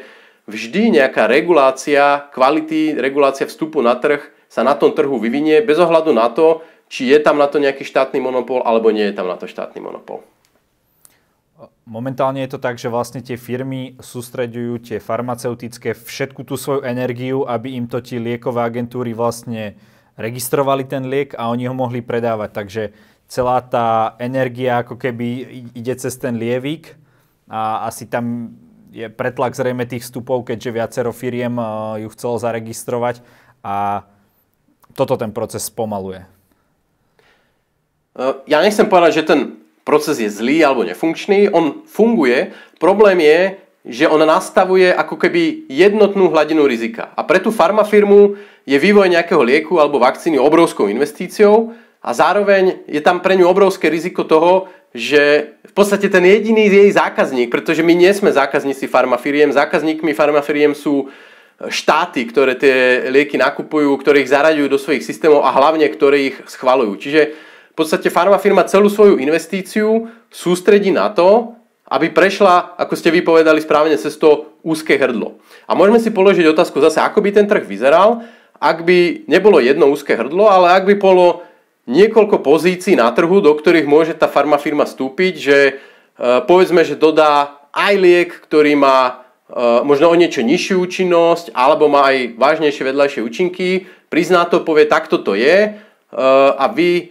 vždy 0.48 0.96
nejaká 0.96 1.28
regulácia 1.28 2.26
kvality, 2.32 2.96
regulácia 2.96 3.44
vstupu 3.44 3.84
na 3.84 3.94
trh 3.94 4.24
sa 4.50 4.64
na 4.64 4.74
tom 4.74 4.90
trhu 4.96 5.20
vyvinie 5.20 5.62
bez 5.62 5.78
ohľadu 5.78 6.10
na 6.10 6.26
to, 6.32 6.64
či 6.90 7.06
je 7.06 7.18
tam 7.22 7.38
na 7.38 7.46
to 7.46 7.62
nejaký 7.62 7.86
štátny 7.86 8.18
monopol 8.18 8.66
alebo 8.66 8.90
nie 8.90 9.06
je 9.06 9.14
tam 9.14 9.30
na 9.30 9.38
to 9.38 9.46
štátny 9.46 9.78
monopol. 9.78 10.26
Momentálne 11.86 12.42
je 12.46 12.54
to 12.54 12.62
tak, 12.62 12.78
že 12.78 12.86
vlastne 12.86 13.18
tie 13.18 13.34
firmy 13.34 13.98
sústreďujú 13.98 14.74
tie 14.90 14.98
farmaceutické 15.02 15.94
všetku 15.94 16.46
tú 16.46 16.54
svoju 16.54 16.86
energiu, 16.86 17.42
aby 17.46 17.74
im 17.74 17.90
to 17.90 17.98
tie 17.98 18.22
liekové 18.22 18.62
agentúry 18.62 19.10
vlastne 19.10 19.74
registrovali 20.14 20.86
ten 20.86 21.10
liek 21.10 21.34
a 21.34 21.50
oni 21.50 21.66
ho 21.66 21.74
mohli 21.74 21.98
predávať. 21.98 22.50
Takže 22.52 22.82
celá 23.26 23.58
tá 23.62 24.14
energia 24.22 24.86
ako 24.86 24.98
keby 24.98 25.26
ide 25.74 25.94
cez 25.98 26.14
ten 26.14 26.38
lievik 26.38 27.00
a 27.50 27.90
asi 27.90 28.07
tam 28.07 28.54
je 28.95 29.11
pretlak 29.11 29.54
zrejme 29.54 29.87
tých 29.87 30.07
vstupov, 30.07 30.47
keďže 30.47 30.71
viacero 30.75 31.11
firiem 31.11 31.59
eh, 31.59 31.66
ju 32.07 32.09
chcelo 32.14 32.38
zaregistrovať 32.38 33.23
a 33.66 34.07
toto 34.95 35.14
ten 35.19 35.35
proces 35.35 35.66
spomaluje. 35.66 36.26
Eh, 38.19 38.35
ja 38.47 38.62
nechcem 38.62 38.87
povedať, 38.87 39.23
že 39.23 39.28
ten 39.28 39.40
proces 39.83 40.23
je 40.23 40.30
zlý 40.30 40.62
alebo 40.62 40.87
nefunkčný. 40.87 41.50
On 41.50 41.83
funguje. 41.87 42.54
Problém 42.78 43.19
je, 43.23 43.38
že 43.87 44.04
on 44.07 44.21
nastavuje 44.21 44.92
ako 44.92 45.16
keby 45.16 45.66
jednotnú 45.73 46.28
hladinu 46.28 46.69
rizika. 46.69 47.11
A 47.16 47.25
pre 47.25 47.40
tú 47.40 47.49
farmafirmu 47.49 48.37
je 48.69 48.76
vývoj 48.76 49.09
nejakého 49.09 49.40
lieku 49.40 49.80
alebo 49.80 49.99
vakcíny 49.99 50.37
obrovskou 50.37 50.87
investíciou, 50.92 51.73
a 52.00 52.11
zároveň 52.16 52.88
je 52.88 53.00
tam 53.04 53.21
pre 53.21 53.37
ňu 53.37 53.45
obrovské 53.45 53.92
riziko 53.92 54.25
toho, 54.25 54.73
že 54.90 55.54
v 55.62 55.73
podstate 55.76 56.09
ten 56.11 56.25
jediný 56.25 56.66
je 56.66 56.88
jej 56.88 56.92
zákazník, 56.97 57.52
pretože 57.52 57.85
my 57.85 57.95
nie 57.95 58.11
sme 58.11 58.33
zákazníci 58.33 58.90
farmafiriem, 58.90 59.54
zákazníkmi 59.54 60.16
farmafiriem 60.16 60.75
sú 60.75 61.12
štáty, 61.69 62.25
ktoré 62.25 62.57
tie 62.57 63.07
lieky 63.12 63.37
nakupujú, 63.37 63.92
ktoré 64.00 64.25
ich 64.25 64.33
zaraďujú 64.33 64.69
do 64.73 64.80
svojich 64.80 65.04
systémov 65.04 65.45
a 65.45 65.52
hlavne, 65.52 65.85
ktoré 65.92 66.33
ich 66.33 66.37
schvalujú. 66.49 66.97
Čiže 66.97 67.21
v 67.71 67.75
podstate 67.76 68.09
farmafirma 68.09 68.64
celú 68.64 68.88
svoju 68.88 69.21
investíciu 69.21 70.09
sústredí 70.33 70.88
na 70.88 71.12
to, 71.12 71.52
aby 71.90 72.09
prešla, 72.09 72.80
ako 72.80 72.95
ste 72.97 73.12
vypovedali 73.12 73.61
správne, 73.61 73.99
cez 74.00 74.16
to 74.16 74.57
úzke 74.64 74.97
hrdlo. 74.97 75.37
A 75.69 75.76
môžeme 75.76 76.00
si 76.00 76.09
položiť 76.14 76.49
otázku 76.49 76.80
zase, 76.80 77.02
ako 77.02 77.21
by 77.21 77.30
ten 77.35 77.47
trh 77.50 77.66
vyzeral, 77.66 78.25
ak 78.57 78.87
by 78.87 79.28
nebolo 79.28 79.61
jedno 79.61 79.90
úzke 79.90 80.16
hrdlo, 80.16 80.49
ale 80.49 80.73
ak 80.80 80.87
by 80.87 80.95
bolo 80.97 81.45
niekoľko 81.90 82.38
pozícií 82.40 82.94
na 82.94 83.11
trhu, 83.11 83.42
do 83.42 83.50
ktorých 83.50 83.90
môže 83.90 84.14
tá 84.14 84.30
farmafirma 84.30 84.87
vstúpiť, 84.87 85.35
že 85.35 85.59
e, 85.66 85.73
povedzme, 86.47 86.87
že 86.87 86.94
dodá 86.94 87.59
aj 87.75 87.94
liek, 87.99 88.30
ktorý 88.47 88.78
má 88.78 89.26
e, 89.50 89.52
možno 89.82 90.09
o 90.09 90.14
niečo 90.14 90.47
nižšiu 90.47 90.78
účinnosť, 90.78 91.50
alebo 91.50 91.90
má 91.90 92.14
aj 92.14 92.38
vážnejšie 92.38 92.87
vedľajšie 92.87 93.20
účinky, 93.26 93.68
prizná 94.06 94.47
to, 94.47 94.62
povie, 94.62 94.87
takto 94.87 95.18
to 95.18 95.35
je 95.35 95.59
e, 95.66 95.70
a 96.54 96.64
vy 96.70 97.11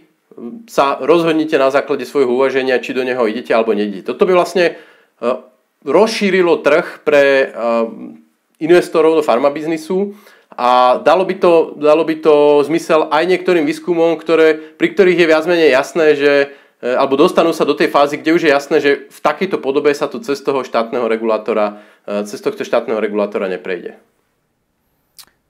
sa 0.72 0.96
rozhodnite 0.96 1.60
na 1.60 1.68
základe 1.68 2.08
svojho 2.08 2.32
uvaženia, 2.32 2.80
či 2.80 2.96
do 2.96 3.04
neho 3.04 3.20
idete 3.28 3.52
alebo 3.52 3.76
neidete. 3.76 4.08
Toto 4.08 4.24
by 4.24 4.32
vlastne 4.32 4.72
rozšírilo 5.84 6.64
trh 6.64 7.04
pre 7.04 7.52
investorov 8.56 9.20
do 9.20 9.26
farmabiznisu 9.26 10.16
a 10.56 10.98
dalo 10.98 11.22
by 11.22 11.34
to, 11.38 11.52
dalo 11.78 12.02
by 12.02 12.18
to 12.18 12.66
zmysel 12.66 13.06
aj 13.08 13.22
niektorým 13.26 13.64
výskumom, 13.64 14.18
ktoré, 14.18 14.58
pri 14.74 14.88
ktorých 14.92 15.18
je 15.22 15.30
viac 15.30 15.44
menej 15.46 15.70
jasné, 15.70 16.06
že 16.18 16.32
e, 16.82 16.90
alebo 16.90 17.14
dostanú 17.14 17.54
sa 17.54 17.62
do 17.62 17.78
tej 17.78 17.88
fázy, 17.88 18.18
kde 18.18 18.34
už 18.34 18.42
je 18.44 18.50
jasné, 18.50 18.76
že 18.82 18.90
v 19.06 19.18
takejto 19.22 19.62
podobe 19.62 19.94
sa 19.94 20.10
to 20.10 20.18
cez 20.18 20.42
toho 20.42 20.66
štátneho 20.66 21.06
regulátora, 21.06 21.80
e, 22.04 22.26
cez 22.26 22.42
tohto 22.42 22.66
štátneho 22.66 22.98
regulátora 22.98 23.46
neprejde. 23.46 24.02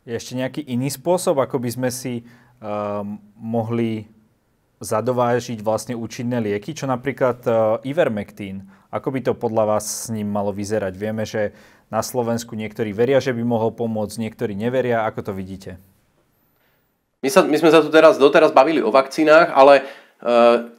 Je 0.08 0.16
ešte 0.16 0.36
nejaký 0.36 0.62
iný 0.68 0.88
spôsob, 0.92 1.40
ako 1.40 1.60
by 1.60 1.70
sme 1.70 1.90
si 1.92 2.24
um, 2.60 3.20
mohli 3.36 4.08
zadovážiť 4.80 5.60
vlastne 5.60 5.92
účinné 5.92 6.40
lieky, 6.40 6.72
čo 6.72 6.88
napríklad 6.88 7.38
uh, 7.44 7.54
Ivermectin. 7.84 8.64
Ako 8.88 9.12
by 9.12 9.20
to 9.20 9.36
podľa 9.36 9.76
vás 9.76 9.84
s 9.84 10.06
ním 10.08 10.32
malo 10.32 10.56
vyzerať? 10.56 10.96
Vieme, 10.96 11.28
že 11.28 11.52
na 11.90 12.06
Slovensku 12.06 12.54
niektorí 12.54 12.94
veria, 12.94 13.18
že 13.18 13.34
by 13.34 13.42
mohol 13.42 13.74
pomôcť, 13.74 14.22
niektorí 14.22 14.54
neveria. 14.54 15.02
Ako 15.10 15.26
to 15.26 15.32
vidíte? 15.34 15.76
My, 17.20 17.28
sa, 17.28 17.42
my 17.42 17.58
sme 17.58 17.74
sa 17.74 17.82
tu 17.82 17.90
teraz 17.90 18.16
doteraz 18.16 18.54
bavili 18.54 18.80
o 18.80 18.94
vakcínach, 18.94 19.52
ale 19.52 19.82
e, 19.82 19.84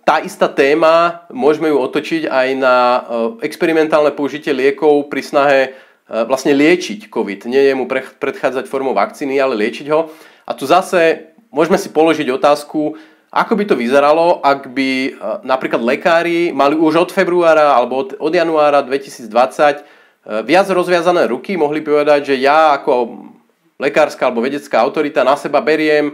tá 0.08 0.24
istá 0.24 0.48
téma 0.48 1.28
môžeme 1.30 1.70
ju 1.70 1.78
otočiť 1.78 2.32
aj 2.32 2.48
na 2.58 2.76
e, 2.76 3.00
experimentálne 3.46 4.16
použitie 4.16 4.56
liekov 4.56 5.12
pri 5.12 5.22
snahe 5.22 5.60
e, 5.68 5.70
vlastne 6.26 6.56
liečiť 6.56 7.12
COVID. 7.12 7.46
Nie 7.46 7.70
je 7.70 7.74
mu 7.78 7.86
pre, 7.86 8.08
predchádzať 8.08 8.72
formou 8.72 8.96
vakcíny, 8.96 9.38
ale 9.38 9.60
liečiť 9.60 9.92
ho. 9.92 10.10
A 10.48 10.56
tu 10.56 10.64
zase 10.66 11.36
môžeme 11.54 11.78
si 11.78 11.92
položiť 11.92 12.32
otázku, 12.32 12.96
ako 13.32 13.54
by 13.60 13.64
to 13.68 13.76
vyzeralo, 13.80 14.44
ak 14.44 14.76
by 14.76 15.16
napríklad 15.48 15.80
lekári 15.80 16.52
mali 16.52 16.76
už 16.76 17.08
od 17.08 17.10
februára 17.16 17.80
alebo 17.80 18.12
od, 18.20 18.34
januára 18.36 18.84
2020 18.84 19.32
E, 19.32 20.01
viac 20.22 20.70
rozviazané 20.70 21.26
ruky, 21.28 21.58
mohli 21.58 21.82
povedať, 21.82 22.34
že 22.34 22.36
ja 22.38 22.78
ako 22.78 23.26
lekárska 23.82 24.30
alebo 24.30 24.46
vedecká 24.46 24.78
autorita 24.78 25.26
na 25.26 25.34
seba 25.34 25.58
beriem 25.58 26.14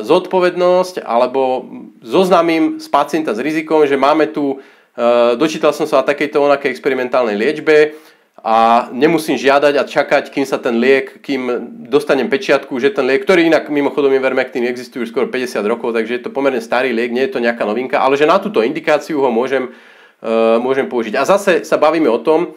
zodpovednosť 0.00 1.04
alebo 1.04 1.68
zoznamím 2.00 2.80
s 2.80 2.88
pacienta 2.88 3.36
s 3.36 3.44
rizikom, 3.44 3.84
že 3.84 4.00
máme 4.00 4.32
tu, 4.32 4.56
e, 4.96 5.36
dočítal 5.36 5.76
som 5.76 5.84
sa 5.84 6.00
o 6.00 6.08
takejto 6.08 6.40
onakej 6.40 6.72
experimentálnej 6.72 7.36
liečbe 7.36 7.92
a 8.40 8.88
nemusím 8.92 9.36
žiadať 9.36 9.74
a 9.76 9.88
čakať, 9.88 10.24
kým 10.32 10.48
sa 10.48 10.56
ten 10.56 10.80
liek, 10.80 11.20
kým 11.20 11.48
dostanem 11.88 12.28
pečiatku, 12.32 12.76
že 12.80 12.92
ten 12.92 13.04
liek, 13.04 13.24
ktorý 13.24 13.48
inak 13.48 13.68
mimochodom 13.68 14.12
Ivermectin 14.12 14.64
existuje 14.64 15.04
už 15.04 15.12
skoro 15.12 15.28
50 15.28 15.60
rokov, 15.64 15.92
takže 15.92 16.20
je 16.20 16.22
to 16.24 16.32
pomerne 16.32 16.60
starý 16.60 16.92
liek, 16.92 17.12
nie 17.12 17.24
je 17.28 17.36
to 17.36 17.44
nejaká 17.44 17.64
novinka, 17.64 18.00
ale 18.00 18.20
že 18.20 18.28
na 18.28 18.36
túto 18.36 18.60
indikáciu 18.60 19.24
ho 19.24 19.32
môžem, 19.32 19.72
môžem 20.60 20.84
použiť. 20.92 21.16
A 21.16 21.24
zase 21.24 21.64
sa 21.64 21.80
bavíme 21.80 22.12
o 22.12 22.20
tom, 22.20 22.52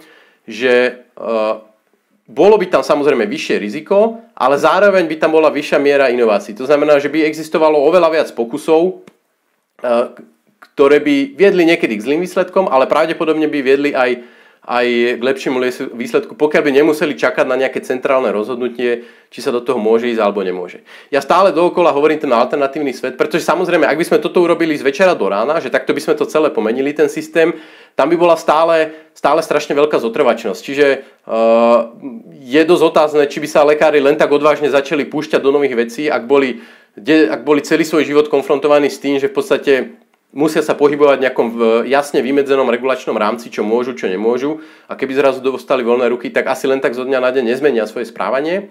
že 0.48 1.04
uh, 1.20 1.60
bolo 2.28 2.56
by 2.56 2.72
tam 2.72 2.84
samozrejme 2.84 3.28
vyššie 3.28 3.60
riziko, 3.60 4.24
ale 4.32 4.56
zároveň 4.56 5.04
by 5.06 5.16
tam 5.20 5.36
bola 5.36 5.52
vyššia 5.52 5.80
miera 5.80 6.08
inovácií. 6.08 6.56
To 6.56 6.68
znamená, 6.68 7.00
že 7.04 7.12
by 7.12 7.28
existovalo 7.28 7.76
oveľa 7.84 8.10
viac 8.16 8.30
pokusov, 8.32 9.04
uh, 9.04 10.16
ktoré 10.74 11.04
by 11.04 11.36
viedli 11.36 11.68
niekedy 11.68 12.00
k 12.00 12.06
zlým 12.08 12.22
výsledkom, 12.24 12.72
ale 12.72 12.88
pravdepodobne 12.88 13.52
by 13.52 13.60
viedli 13.62 13.92
aj 13.92 14.24
aj 14.68 15.16
k 15.16 15.22
lepšiemu 15.24 15.64
výsledku, 15.96 16.36
pokiaľ 16.36 16.62
by 16.68 16.72
nemuseli 16.76 17.16
čakať 17.16 17.48
na 17.48 17.56
nejaké 17.56 17.80
centrálne 17.80 18.28
rozhodnutie, 18.36 19.08
či 19.32 19.40
sa 19.40 19.56
do 19.56 19.64
toho 19.64 19.80
môže 19.80 20.12
ísť 20.12 20.20
alebo 20.20 20.44
nemôže. 20.44 20.84
Ja 21.08 21.24
stále 21.24 21.56
dookola 21.56 21.96
hovorím 21.96 22.20
ten 22.20 22.28
alternatívny 22.36 22.92
svet, 22.92 23.16
pretože 23.16 23.48
samozrejme, 23.48 23.88
ak 23.88 23.96
by 23.96 24.04
sme 24.04 24.18
toto 24.20 24.44
urobili 24.44 24.76
z 24.76 24.84
večera 24.84 25.16
do 25.16 25.24
rána, 25.32 25.64
že 25.64 25.72
takto 25.72 25.96
by 25.96 26.04
sme 26.04 26.20
to 26.20 26.28
celé 26.28 26.52
pomenili, 26.52 26.92
ten 26.92 27.08
systém, 27.08 27.56
tam 27.96 28.12
by 28.12 28.20
bola 28.20 28.36
stále, 28.36 28.92
stále 29.16 29.40
strašne 29.40 29.72
veľká 29.72 30.04
zotrvačnosť. 30.04 30.60
Čiže 30.60 30.88
uh, 31.24 31.96
je 32.36 32.62
dosť 32.68 32.84
otázne, 32.84 33.24
či 33.32 33.40
by 33.40 33.48
sa 33.48 33.64
lekári 33.64 34.04
len 34.04 34.20
tak 34.20 34.36
odvážne 34.36 34.68
začali 34.68 35.08
púšťať 35.08 35.40
do 35.40 35.56
nových 35.56 35.80
vecí, 35.80 36.12
ak 36.12 36.28
boli, 36.28 36.60
ak 37.08 37.48
boli 37.48 37.64
celý 37.64 37.88
svoj 37.88 38.04
život 38.04 38.28
konfrontovaní 38.28 38.92
s 38.92 39.00
tým, 39.00 39.16
že 39.16 39.32
v 39.32 39.36
podstate 39.40 39.74
musia 40.36 40.60
sa 40.60 40.76
pohybovať 40.76 41.18
v 41.18 41.26
nejakom 41.28 41.48
jasne 41.88 42.20
vymedzenom 42.20 42.68
regulačnom 42.68 43.16
rámci, 43.16 43.48
čo 43.48 43.64
môžu, 43.64 43.96
čo 43.96 44.12
nemôžu. 44.12 44.60
A 44.92 45.00
keby 45.00 45.16
zrazu 45.16 45.40
dostali 45.40 45.88
voľné 45.88 46.12
ruky, 46.12 46.30
tak 46.34 46.52
asi 46.52 46.68
len 46.68 46.84
tak 46.84 46.98
zo 46.98 47.08
dňa 47.08 47.20
na 47.24 47.32
deň 47.32 47.44
nezmenia 47.48 47.88
svoje 47.88 48.12
správanie. 48.12 48.70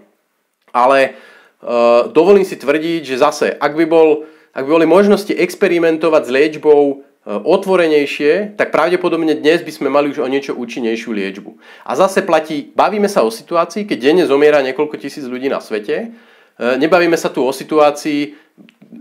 Ale 0.76 1.16
uh, 1.64 2.12
dovolím 2.12 2.44
si 2.44 2.60
tvrdiť, 2.60 3.02
že 3.08 3.22
zase, 3.22 3.46
ak 3.56 3.72
by, 3.72 3.88
bol, 3.88 4.28
ak 4.52 4.68
by 4.68 4.70
boli 4.76 4.86
možnosti 4.86 5.32
experimentovať 5.32 6.22
s 6.28 6.34
liečbou 6.34 6.80
uh, 6.92 7.40
otvorenejšie, 7.40 8.60
tak 8.60 8.68
pravdepodobne 8.68 9.32
dnes 9.32 9.64
by 9.64 9.72
sme 9.72 9.88
mali 9.88 10.12
už 10.12 10.20
o 10.20 10.28
niečo 10.28 10.52
účinnejšiu 10.52 11.10
liečbu. 11.16 11.56
A 11.88 11.96
zase 11.96 12.20
platí, 12.20 12.68
bavíme 12.76 13.08
sa 13.08 13.24
o 13.24 13.32
situácii, 13.32 13.88
keď 13.88 13.98
denne 13.98 14.24
zomiera 14.28 14.60
niekoľko 14.60 15.00
tisíc 15.00 15.24
ľudí 15.24 15.48
na 15.48 15.64
svete, 15.64 16.12
uh, 16.12 16.76
nebavíme 16.76 17.16
sa 17.16 17.32
tu 17.32 17.40
o 17.40 17.52
situácii, 17.54 18.45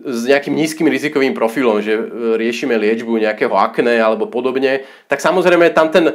s 0.06 0.30
nejakým 0.30 0.54
nízkym 0.54 0.86
rizikovým 0.86 1.34
profilom, 1.34 1.82
že 1.82 1.98
e, 1.98 2.04
riešime 2.38 2.78
liečbu 2.78 3.18
nejakého 3.18 3.54
akné 3.54 3.98
alebo 3.98 4.30
podobne, 4.30 4.86
tak 5.10 5.18
samozrejme 5.18 5.74
tam 5.74 5.90
ten 5.90 6.06
e, 6.10 6.14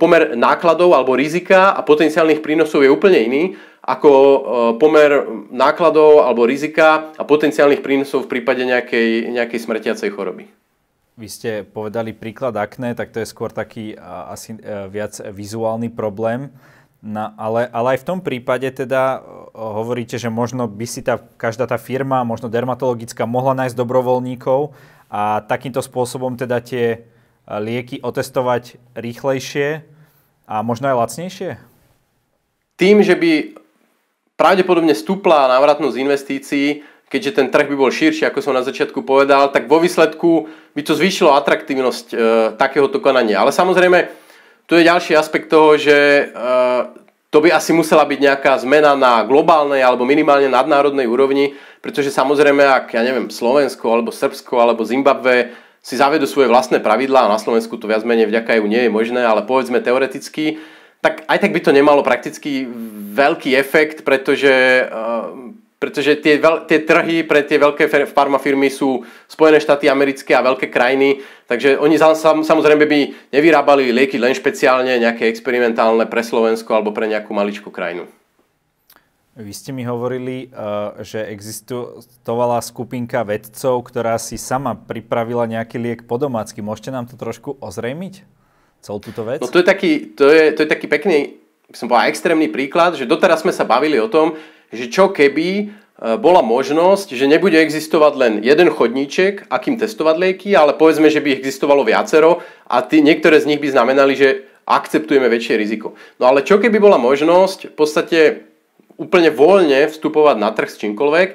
pomer 0.00 0.32
nákladov 0.32 0.96
alebo 0.96 1.12
rizika 1.12 1.76
a 1.76 1.80
potenciálnych 1.84 2.40
prínosov 2.40 2.84
je 2.84 2.90
úplne 2.92 3.20
iný 3.20 3.44
ako 3.84 4.10
e, 4.10 4.38
pomer 4.78 5.10
nákladov 5.52 6.24
alebo 6.24 6.48
rizika 6.48 7.12
a 7.18 7.22
potenciálnych 7.26 7.84
prínosov 7.84 8.24
v 8.24 8.38
prípade 8.38 8.64
nejakej, 8.64 9.28
nejakej 9.28 9.60
smrtiacej 9.60 10.08
choroby. 10.14 10.48
Vy 11.12 11.28
ste 11.28 11.50
povedali 11.68 12.16
príklad 12.16 12.56
akné, 12.56 12.96
tak 12.96 13.12
to 13.12 13.20
je 13.20 13.28
skôr 13.28 13.52
taký 13.52 13.92
asi 14.32 14.56
viac 14.88 15.12
vizuálny 15.20 15.92
problém. 15.92 16.48
No, 17.02 17.34
ale, 17.34 17.66
ale 17.66 17.98
aj 17.98 18.06
v 18.06 18.08
tom 18.14 18.18
prípade 18.22 18.70
teda 18.70 19.26
hovoríte, 19.58 20.22
že 20.22 20.30
možno 20.30 20.70
by 20.70 20.86
si 20.86 21.02
tá, 21.02 21.18
každá 21.18 21.66
tá 21.66 21.74
firma, 21.74 22.22
možno 22.22 22.46
dermatologická, 22.46 23.26
mohla 23.26 23.58
nájsť 23.58 23.74
dobrovoľníkov 23.74 24.70
a 25.10 25.42
takýmto 25.42 25.82
spôsobom 25.82 26.38
teda 26.38 26.62
tie 26.62 27.02
lieky 27.50 27.98
otestovať 28.06 28.78
rýchlejšie 28.94 29.82
a 30.46 30.62
možno 30.62 30.94
aj 30.94 30.98
lacnejšie? 31.02 31.50
Tým, 32.78 33.02
že 33.02 33.18
by 33.18 33.58
pravdepodobne 34.38 34.94
stúpla 34.94 35.50
návratnosť 35.58 35.98
investícií, 35.98 36.66
keďže 37.10 37.34
ten 37.36 37.50
trh 37.50 37.66
by 37.66 37.76
bol 37.76 37.90
širší, 37.90 38.24
ako 38.24 38.40
som 38.40 38.56
na 38.56 38.64
začiatku 38.64 39.04
povedal, 39.04 39.50
tak 39.50 39.68
vo 39.68 39.82
výsledku 39.82 40.48
by 40.72 40.80
to 40.86 40.96
zvýšilo 40.96 41.36
atraktívnosť 41.36 42.06
e, 42.08 42.16
takéhoto 42.56 43.04
konania. 43.04 43.44
Ale 43.44 43.52
samozrejme, 43.52 44.21
tu 44.72 44.80
je 44.80 44.88
ďalší 44.88 45.12
aspekt 45.20 45.52
toho, 45.52 45.76
že 45.76 46.32
uh, 46.32 46.96
to 47.28 47.44
by 47.44 47.52
asi 47.52 47.76
musela 47.76 48.08
byť 48.08 48.16
nejaká 48.24 48.56
zmena 48.64 48.96
na 48.96 49.20
globálnej 49.20 49.84
alebo 49.84 50.08
minimálne 50.08 50.48
nadnárodnej 50.48 51.04
úrovni, 51.04 51.52
pretože 51.84 52.08
samozrejme, 52.08 52.64
ak 52.64 52.96
ja 52.96 53.04
neviem, 53.04 53.28
Slovensko 53.28 53.84
alebo 53.92 54.08
Srbsko 54.08 54.64
alebo 54.64 54.80
Zimbabve 54.88 55.52
si 55.84 56.00
zavedú 56.00 56.24
svoje 56.24 56.48
vlastné 56.48 56.80
pravidlá 56.80 57.28
a 57.28 57.32
na 57.36 57.36
Slovensku 57.36 57.76
to 57.76 57.84
viac 57.84 58.00
menej 58.08 58.32
vďaka 58.32 58.56
EU 58.56 58.64
nie 58.64 58.88
je 58.88 58.88
možné, 58.88 59.20
ale 59.20 59.44
povedzme 59.44 59.84
teoreticky, 59.84 60.56
tak 61.04 61.28
aj 61.28 61.36
tak 61.44 61.52
by 61.52 61.60
to 61.60 61.76
nemalo 61.76 62.00
prakticky 62.00 62.64
veľký 63.12 63.52
efekt, 63.52 64.08
pretože 64.08 64.88
uh, 64.88 65.51
pretože 65.82 66.22
tie, 66.22 66.38
veľ, 66.38 66.70
tie 66.70 66.86
trhy 66.86 67.26
pre 67.26 67.42
tie 67.42 67.58
veľké 67.58 67.90
farmafirmy 68.14 68.70
sú 68.70 69.02
Spojené 69.26 69.58
štáty 69.58 69.90
americké 69.90 70.30
a 70.30 70.46
veľké 70.46 70.70
krajiny, 70.70 71.18
takže 71.50 71.74
oni 71.82 71.98
sam, 71.98 72.46
samozrejme 72.46 72.86
by 72.86 73.00
nevyrábali 73.34 73.90
lieky 73.90 74.22
len 74.22 74.30
špeciálne 74.30 74.94
nejaké 75.02 75.26
experimentálne 75.26 76.06
pre 76.06 76.22
Slovensko 76.22 76.78
alebo 76.78 76.94
pre 76.94 77.10
nejakú 77.10 77.34
maličkú 77.34 77.74
krajinu. 77.74 78.06
Vy 79.34 79.50
ste 79.50 79.74
mi 79.74 79.82
hovorili, 79.82 80.46
eh, 80.46 81.02
že 81.02 81.26
existovala 81.26 82.62
skupinka 82.62 83.26
vedcov, 83.26 83.82
ktorá 83.90 84.20
si 84.22 84.38
sama 84.38 84.78
pripravila 84.78 85.50
nejaký 85.50 85.82
liek 85.82 86.00
po 86.06 86.14
domácky. 86.14 86.62
Môžete 86.62 86.94
nám 86.94 87.10
to 87.10 87.18
trošku 87.18 87.58
ozrejmiť? 87.58 88.22
Celú 88.84 89.00
túto 89.02 89.26
vec? 89.26 89.42
No 89.42 89.50
to 89.50 89.58
je 89.58 89.66
taký, 89.66 90.14
to 90.14 90.30
je, 90.30 90.54
to 90.54 90.62
je 90.62 90.68
taký 90.68 90.86
pekný, 90.86 91.42
by 91.72 91.76
som 91.80 91.88
povedal, 91.88 92.12
extrémny 92.12 92.52
príklad, 92.52 92.94
že 92.94 93.08
doteraz 93.08 93.40
sme 93.40 93.56
sa 93.56 93.64
bavili 93.64 93.96
o 93.96 94.06
tom, 94.12 94.36
že 94.72 94.88
čo 94.88 95.12
keby 95.12 95.48
e, 95.52 95.64
bola 96.16 96.40
možnosť, 96.40 97.12
že 97.12 97.28
nebude 97.28 97.60
existovať 97.60 98.12
len 98.16 98.32
jeden 98.40 98.72
chodníček, 98.72 99.52
akým 99.52 99.76
testovať 99.76 100.16
lieky, 100.16 100.50
ale 100.56 100.72
povedzme, 100.74 101.12
že 101.12 101.20
by 101.20 101.36
existovalo 101.36 101.84
viacero 101.84 102.40
a 102.66 102.80
tí, 102.80 103.04
niektoré 103.04 103.38
z 103.38 103.52
nich 103.52 103.60
by 103.60 103.68
znamenali, 103.68 104.16
že 104.16 104.48
akceptujeme 104.64 105.28
väčšie 105.28 105.54
riziko. 105.60 105.92
No 106.16 106.32
ale 106.32 106.42
čo 106.42 106.56
keby 106.56 106.80
bola 106.80 106.96
možnosť 106.96 107.70
v 107.70 107.74
podstate 107.76 108.18
úplne 108.96 109.28
voľne 109.28 109.92
vstupovať 109.92 110.36
na 110.40 110.50
trh 110.56 110.70
s 110.72 110.80
čímkoľvek 110.80 111.28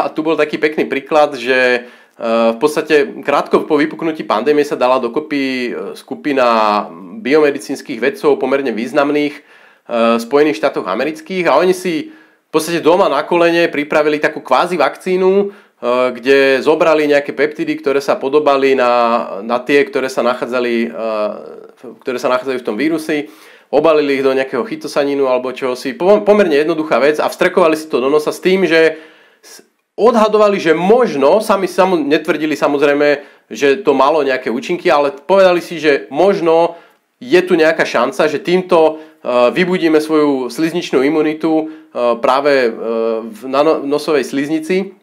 a 0.00 0.08
tu 0.08 0.24
bol 0.24 0.38
taký 0.40 0.56
pekný 0.56 0.88
príklad, 0.88 1.36
že 1.36 1.58
e, 1.58 1.80
v 2.24 2.56
podstate 2.56 3.20
krátko 3.20 3.68
po 3.68 3.76
vypuknutí 3.76 4.24
pandémie 4.24 4.64
sa 4.64 4.80
dala 4.80 4.96
dokopy 4.96 5.42
e, 5.44 5.70
skupina 5.92 6.88
biomedicínskych 7.20 8.00
vedcov 8.00 8.40
pomerne 8.40 8.72
významných 8.72 9.60
v 9.88 10.20
Spojených 10.20 10.60
štátoch 10.60 10.84
amerických 10.84 11.48
a 11.48 11.56
oni 11.56 11.72
si 11.72 12.12
v 12.48 12.50
podstate 12.50 12.80
doma 12.80 13.12
na 13.12 13.20
kolene 13.28 13.68
pripravili 13.68 14.16
takú 14.16 14.40
kvázi 14.40 14.80
vakcínu, 14.80 15.30
e, 15.36 15.46
kde 16.16 16.64
zobrali 16.64 17.04
nejaké 17.04 17.36
peptidy, 17.36 17.76
ktoré 17.76 18.00
sa 18.00 18.16
podobali 18.16 18.72
na, 18.72 18.92
na 19.44 19.60
tie, 19.60 19.84
ktoré 19.84 20.08
sa, 20.08 20.24
nachádzali, 20.24 20.88
e, 20.88 21.90
ktoré 22.00 22.16
sa 22.16 22.32
nachádzajú 22.32 22.58
v 22.64 22.66
tom 22.66 22.80
vírusi, 22.80 23.28
obalili 23.68 24.16
ich 24.16 24.24
do 24.24 24.32
nejakého 24.32 24.64
chytosaninu 24.64 25.28
alebo 25.28 25.52
čohosi. 25.52 25.92
Pomerne 26.00 26.56
jednoduchá 26.56 26.96
vec 26.96 27.20
a 27.20 27.28
vstrekovali 27.28 27.76
si 27.76 27.84
to 27.92 28.00
do 28.00 28.08
nosa 28.08 28.32
s 28.32 28.40
tým, 28.40 28.64
že 28.64 28.96
odhadovali, 29.98 30.56
že 30.56 30.72
možno, 30.72 31.44
sami 31.44 31.68
samo, 31.68 32.00
netvrdili 32.00 32.56
samozrejme, 32.56 33.08
že 33.52 33.84
to 33.84 33.92
malo 33.92 34.24
nejaké 34.24 34.48
účinky, 34.48 34.88
ale 34.88 35.12
povedali 35.12 35.60
si, 35.60 35.76
že 35.76 36.08
možno 36.08 36.80
je 37.18 37.40
tu 37.42 37.58
nejaká 37.58 37.82
šanca, 37.82 38.30
že 38.30 38.38
týmto 38.40 39.02
vybudíme 39.26 39.98
svoju 39.98 40.46
slizničnú 40.50 41.02
imunitu 41.02 41.66
eh, 41.66 42.14
práve 42.22 42.52
eh, 42.66 42.72
v 43.24 43.40
nosovej 43.86 44.24
sliznici 44.24 44.94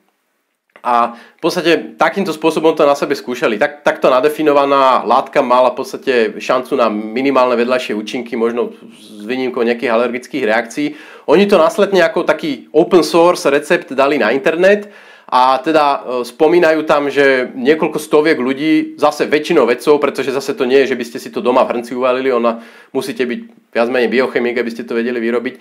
a 0.85 1.17
v 1.17 1.41
podstate 1.41 1.97
takýmto 1.97 2.29
spôsobom 2.29 2.77
to 2.77 2.85
na 2.85 2.93
sebe 2.93 3.17
skúšali. 3.17 3.57
Tak, 3.57 3.81
takto 3.81 4.05
nadefinovaná 4.13 5.01
látka 5.01 5.41
mala 5.41 5.73
v 5.73 5.81
podstate 5.81 6.13
šancu 6.37 6.77
na 6.77 6.93
minimálne 6.93 7.57
vedľajšie 7.57 7.97
účinky, 7.97 8.37
možno 8.37 8.69
s 8.93 9.25
výnimkou 9.25 9.65
nejakých 9.65 9.89
alergických 9.89 10.45
reakcií. 10.45 10.87
Oni 11.25 11.49
to 11.49 11.57
následne 11.57 12.05
ako 12.05 12.21
taký 12.21 12.69
open 12.69 13.01
source 13.01 13.49
recept 13.49 13.97
dali 13.97 14.21
na 14.21 14.29
internet 14.29 14.93
a 15.35 15.59
teda 15.59 15.83
e, 15.83 15.99
spomínajú 16.23 16.87
tam, 16.87 17.11
že 17.11 17.51
niekoľko 17.51 17.99
stoviek 17.99 18.39
ľudí, 18.39 18.95
zase 18.95 19.27
väčšinou 19.27 19.67
vedcov, 19.67 19.99
pretože 19.99 20.31
zase 20.31 20.55
to 20.55 20.63
nie 20.63 20.79
je, 20.87 20.95
že 20.95 20.99
by 20.99 21.03
ste 21.03 21.19
si 21.19 21.27
to 21.27 21.43
doma 21.43 21.67
v 21.67 21.75
hrnci 21.75 21.91
uvalili, 21.91 22.31
ona 22.31 22.63
musíte 22.95 23.27
byť 23.27 23.39
viac 23.75 23.87
menej 23.91 24.07
biochemik, 24.15 24.55
aby 24.55 24.71
ste 24.71 24.87
to 24.87 24.95
vedeli 24.95 25.19
vyrobiť, 25.19 25.59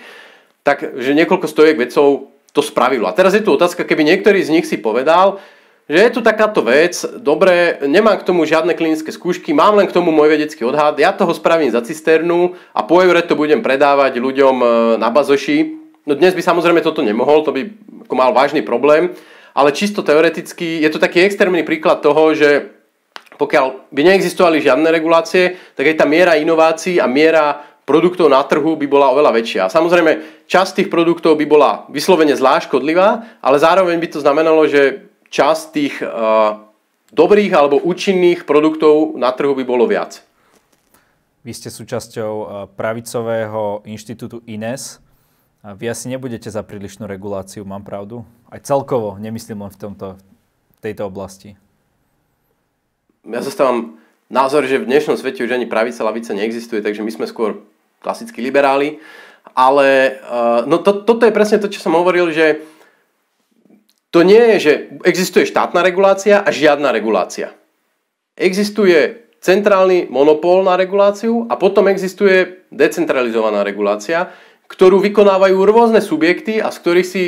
tak 0.63 0.95
že 0.95 1.19
niekoľko 1.19 1.51
stoviek 1.51 1.75
vedcov 1.75 2.31
to 2.55 2.63
spravilo. 2.63 3.11
A 3.11 3.17
teraz 3.19 3.35
je 3.35 3.43
tu 3.43 3.51
otázka, 3.51 3.83
keby 3.83 4.07
niektorý 4.07 4.47
z 4.47 4.55
nich 4.55 4.63
si 4.71 4.79
povedal, 4.79 5.43
že 5.91 6.07
je 6.07 6.11
tu 6.15 6.21
takáto 6.23 6.63
vec, 6.63 6.95
dobre, 7.19 7.83
nemám 7.83 8.23
k 8.23 8.27
tomu 8.31 8.47
žiadne 8.47 8.79
klinické 8.79 9.11
skúšky, 9.11 9.51
mám 9.51 9.75
len 9.75 9.91
k 9.91 9.97
tomu 9.99 10.15
môj 10.15 10.39
vedecký 10.39 10.63
odhad, 10.63 11.03
ja 11.03 11.11
toho 11.11 11.35
spravím 11.35 11.75
za 11.75 11.83
cisternu 11.83 12.55
a 12.71 12.87
po 12.87 13.03
eure 13.03 13.27
to 13.27 13.35
budem 13.35 13.59
predávať 13.59 14.23
ľuďom 14.23 14.57
e, 14.63 14.67
na 15.03 15.11
bazoši. 15.11 15.83
No 16.07 16.15
dnes 16.15 16.33
by 16.33 16.41
samozrejme 16.47 16.79
toto 16.79 17.03
nemohol, 17.03 17.43
to 17.43 17.51
by 17.51 17.69
mal 18.15 18.31
vážny 18.31 18.63
problém, 18.63 19.13
ale 19.55 19.71
čisto 19.71 20.03
teoreticky 20.03 20.83
je 20.83 20.90
to 20.90 20.99
taký 20.99 21.23
extrémny 21.23 21.62
príklad 21.62 22.03
toho, 22.03 22.35
že 22.35 22.75
pokiaľ 23.38 23.90
by 23.90 24.01
neexistovali 24.03 24.62
žiadne 24.62 24.90
regulácie, 24.90 25.59
tak 25.75 25.90
aj 25.90 25.99
tá 26.03 26.07
miera 26.07 26.38
inovácií 26.38 26.99
a 27.03 27.07
miera 27.11 27.62
produktov 27.85 28.33
na 28.33 28.40
trhu 28.43 28.75
by 28.79 28.87
bola 28.88 29.12
oveľa 29.12 29.31
väčšia. 29.35 29.62
Samozrejme, 29.69 30.45
časť 30.49 30.83
tých 30.83 30.88
produktov 30.88 31.37
by 31.37 31.47
bola 31.47 31.71
vyslovene 31.93 32.33
zvlášť 32.33 32.73
škodlivá, 32.73 33.38
ale 33.45 33.57
zároveň 33.61 34.01
by 34.01 34.09
to 34.09 34.19
znamenalo, 34.25 34.64
že 34.64 35.11
časť 35.29 35.64
tých 35.75 35.95
uh, 36.01 36.64
dobrých 37.12 37.53
alebo 37.53 37.83
účinných 37.83 38.49
produktov 38.49 39.19
na 39.21 39.31
trhu 39.37 39.53
by 39.53 39.64
bolo 39.67 39.85
viac. 39.85 40.25
Vy 41.45 41.53
ste 41.53 41.69
súčasťou 41.69 42.33
uh, 42.33 42.47
pravicového 42.73 43.85
inštitútu 43.85 44.40
INES. 44.49 45.04
Vy 45.64 45.88
asi 45.88 46.12
nebudete 46.12 46.53
za 46.53 46.61
prílišnú 46.61 47.09
reguláciu, 47.09 47.64
mám 47.64 47.88
pravdu? 47.88 48.29
Aj 48.53 48.61
celkovo, 48.61 49.16
nemyslím 49.16 49.64
len 49.64 49.72
v 49.72 49.81
tomto, 49.81 50.20
tejto 50.85 51.09
oblasti. 51.09 51.57
Ja 53.24 53.40
zastávam 53.40 53.96
názor, 54.29 54.68
že 54.68 54.77
v 54.77 54.85
dnešnom 54.85 55.16
svete 55.16 55.40
už 55.40 55.57
ani 55.57 55.64
pravica, 55.64 56.05
lavica 56.05 56.37
neexistuje, 56.37 56.85
takže 56.85 57.00
my 57.00 57.09
sme 57.09 57.24
skôr 57.24 57.64
klasickí 58.05 58.44
liberáli. 58.44 59.00
Ale 59.57 60.20
uh, 60.20 60.68
no 60.68 60.85
to, 60.85 61.00
toto 61.00 61.24
je 61.24 61.33
presne 61.33 61.57
to, 61.57 61.72
čo 61.72 61.81
som 61.81 61.96
hovoril, 61.96 62.29
že 62.29 62.61
to 64.12 64.20
nie 64.20 64.40
je, 64.53 64.57
že 64.61 64.72
existuje 65.09 65.48
štátna 65.48 65.81
regulácia 65.81 66.44
a 66.44 66.53
žiadna 66.53 66.92
regulácia. 66.92 67.57
Existuje 68.37 69.33
centrálny 69.40 70.12
monopol 70.12 70.61
na 70.61 70.77
reguláciu 70.77 71.48
a 71.48 71.57
potom 71.57 71.88
existuje 71.88 72.68
decentralizovaná 72.68 73.64
regulácia, 73.64 74.29
ktorú 74.75 74.99
vykonávajú 74.99 75.55
rôzne 75.63 76.03
subjekty 76.03 76.59
a 76.59 76.75
z 76.75 76.79
ktorých 76.83 77.09
si 77.09 77.25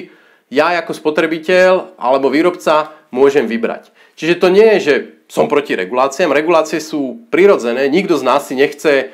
ja 0.51 0.75
ako 0.79 0.95
spotrebiteľ 0.95 1.99
alebo 1.99 2.31
výrobca 2.31 2.95
môžem 3.15 3.47
vybrať. 3.47 3.91
Čiže 4.19 4.35
to 4.39 4.49
nie 4.51 4.67
je, 4.77 4.79
že 4.83 4.95
som 5.27 5.51
proti 5.51 5.75
reguláciám. 5.75 6.35
Regulácie 6.35 6.79
sú 6.79 7.27
prirodzené. 7.31 7.91
Nikto 7.91 8.15
z 8.19 8.27
nás 8.27 8.47
si 8.47 8.55
nechce 8.55 8.93
e, 8.95 9.07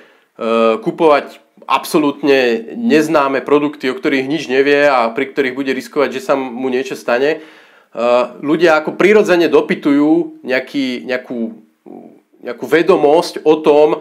kupovať 0.81 1.41
absolútne 1.65 2.73
neznáme 2.77 3.41
produkty, 3.41 3.89
o 3.89 3.97
ktorých 3.97 4.29
nič 4.29 4.51
nevie 4.51 4.85
a 4.89 5.09
pri 5.09 5.33
ktorých 5.33 5.57
bude 5.57 5.73
riskovať, 5.73 6.21
že 6.21 6.25
sa 6.25 6.35
mu 6.37 6.69
niečo 6.69 6.97
stane. 7.01 7.31
E, 7.37 8.05
ľudia 8.45 8.81
ako 8.81 9.01
prirodzene 9.01 9.49
dopytujú 9.49 10.45
nejaký, 10.45 11.09
nejakú, 11.09 11.57
nejakú 12.45 12.65
vedomosť 12.69 13.41
o 13.49 13.55
tom, 13.65 13.89
e, 13.97 13.99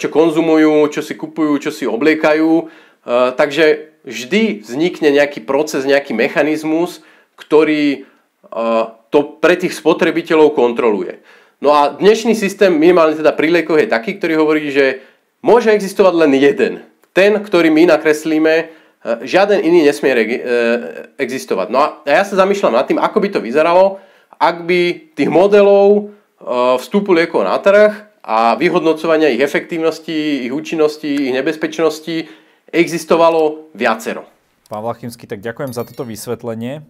čo 0.00 0.08
konzumujú, 0.08 0.88
čo 0.88 1.04
si 1.04 1.12
kupujú, 1.20 1.68
čo 1.68 1.68
si 1.68 1.84
obliekajú 1.84 2.72
takže 3.06 3.96
vždy 4.06 4.62
vznikne 4.62 5.10
nejaký 5.10 5.42
proces, 5.42 5.82
nejaký 5.82 6.14
mechanizmus, 6.14 7.02
ktorý 7.34 8.02
eh, 8.02 8.84
to 9.10 9.18
pre 9.42 9.58
tých 9.58 9.74
spotrebiteľov 9.74 10.54
kontroluje. 10.54 11.20
No 11.58 11.74
a 11.74 11.98
dnešný 11.98 12.38
systém, 12.38 12.70
minimálne 12.70 13.18
teda 13.18 13.34
pri 13.34 13.50
je 13.50 13.86
taký, 13.90 14.16
ktorý 14.16 14.34
hovorí, 14.38 14.70
že 14.70 15.02
môže 15.42 15.72
existovať 15.74 16.14
len 16.14 16.32
jeden. 16.38 16.72
Ten, 17.16 17.40
ktorý 17.42 17.68
my 17.74 17.90
nakreslíme, 17.98 18.54
eh, 18.62 18.68
žiaden 19.26 19.60
iný 19.60 19.82
nesmie 19.84 20.14
existovať. 21.18 21.66
No 21.68 21.78
a 21.82 21.86
ja 22.06 22.22
sa 22.22 22.38
zamýšľam 22.38 22.78
nad 22.78 22.86
tým, 22.86 23.02
ako 23.02 23.18
by 23.18 23.28
to 23.34 23.40
vyzeralo, 23.42 23.98
ak 24.38 24.68
by 24.68 25.12
tých 25.16 25.32
modelov 25.32 26.12
vstupu 26.76 27.16
liekov 27.16 27.48
na 27.48 27.56
trh 27.56 27.96
a 28.20 28.60
vyhodnocovania 28.60 29.32
ich 29.32 29.40
efektívnosti, 29.40 30.44
ich 30.44 30.52
účinnosti, 30.52 31.08
ich 31.08 31.32
nebezpečnosti 31.32 32.28
existovalo 32.70 33.70
viacero. 33.74 34.26
Pán 34.66 34.82
Vlachimský, 34.82 35.30
tak 35.30 35.42
ďakujem 35.42 35.70
za 35.70 35.86
toto 35.86 36.02
vysvetlenie. 36.02 36.82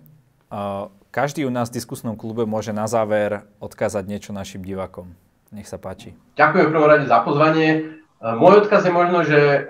Každý 1.12 1.44
u 1.44 1.52
nás 1.52 1.68
v 1.68 1.76
diskusnom 1.80 2.16
klube 2.16 2.48
môže 2.48 2.72
na 2.72 2.88
záver 2.88 3.44
odkázať 3.60 4.04
niečo 4.08 4.30
našim 4.32 4.64
divákom. 4.64 5.12
Nech 5.52 5.68
sa 5.68 5.76
páči. 5.76 6.16
Ďakujem 6.36 6.66
v 6.68 6.72
prvom 6.72 6.88
rade 6.88 7.06
za 7.08 7.20
pozvanie. 7.20 8.00
Môj 8.20 8.64
odkaz 8.64 8.88
je 8.88 8.92
možno, 8.92 9.22
že 9.28 9.68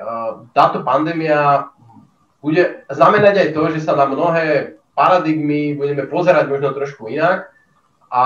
táto 0.54 0.86
pandémia 0.86 1.70
bude 2.38 2.86
znamenať 2.86 3.34
aj 3.42 3.48
to, 3.58 3.62
že 3.74 3.82
sa 3.82 3.98
na 3.98 4.06
mnohé 4.06 4.78
paradigmy 4.94 5.74
budeme 5.74 6.06
pozerať 6.06 6.46
možno 6.46 6.70
trošku 6.72 7.10
inak 7.10 7.50
a 8.06 8.24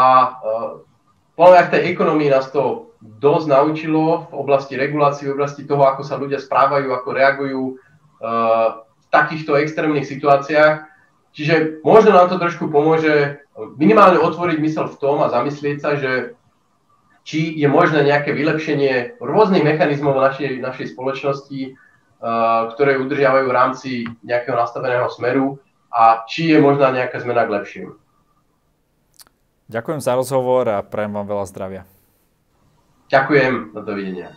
podľa 1.35 1.53
mňa 1.57 1.67
v 1.67 1.73
tej 1.73 1.83
ekonomii 1.97 2.29
nás 2.29 2.53
to 2.53 2.90
dosť 3.01 3.47
naučilo 3.49 4.29
v 4.29 4.35
oblasti 4.37 4.77
regulácií, 4.77 5.29
v 5.29 5.37
oblasti 5.41 5.65
toho, 5.65 5.89
ako 5.89 6.05
sa 6.05 6.21
ľudia 6.21 6.37
správajú, 6.37 6.93
ako 6.93 7.09
reagujú 7.17 7.63
uh, 7.73 8.85
v 8.85 9.07
takýchto 9.09 9.57
extrémnych 9.57 10.05
situáciách. 10.05 10.85
Čiže 11.33 11.81
možno 11.81 12.13
nám 12.13 12.29
to 12.29 12.37
trošku 12.37 12.69
pomôže 12.69 13.41
minimálne 13.81 14.21
otvoriť 14.21 14.59
mysel 14.61 14.87
v 14.93 14.99
tom 15.01 15.25
a 15.25 15.33
zamyslieť 15.33 15.77
sa, 15.81 15.97
že 15.97 16.37
či 17.25 17.57
je 17.57 17.69
možné 17.69 18.05
nejaké 18.05 18.37
vylepšenie 18.37 19.21
rôznych 19.21 19.65
mechanizmov 19.65 20.17
našej, 20.21 20.61
našej 20.61 20.93
spoločnosti, 20.93 21.61
uh, 21.73 22.69
ktoré 22.77 23.01
udržiavajú 23.01 23.45
v 23.49 23.57
rámci 23.57 23.91
nejakého 24.21 24.61
nastaveného 24.61 25.09
smeru 25.09 25.57
a 25.89 26.29
či 26.29 26.53
je 26.53 26.59
možná 26.61 26.93
nejaká 26.93 27.17
zmena 27.25 27.49
k 27.49 27.55
lepšiemu. 27.57 27.93
Ďakujem 29.71 30.01
za 30.03 30.19
rozhovor 30.19 30.69
a 30.69 30.83
prajem 30.83 31.15
vám 31.15 31.27
veľa 31.31 31.47
zdravia. 31.49 31.83
Ďakujem, 33.11 33.75
no 33.75 33.83
dovidenia. 33.83 34.31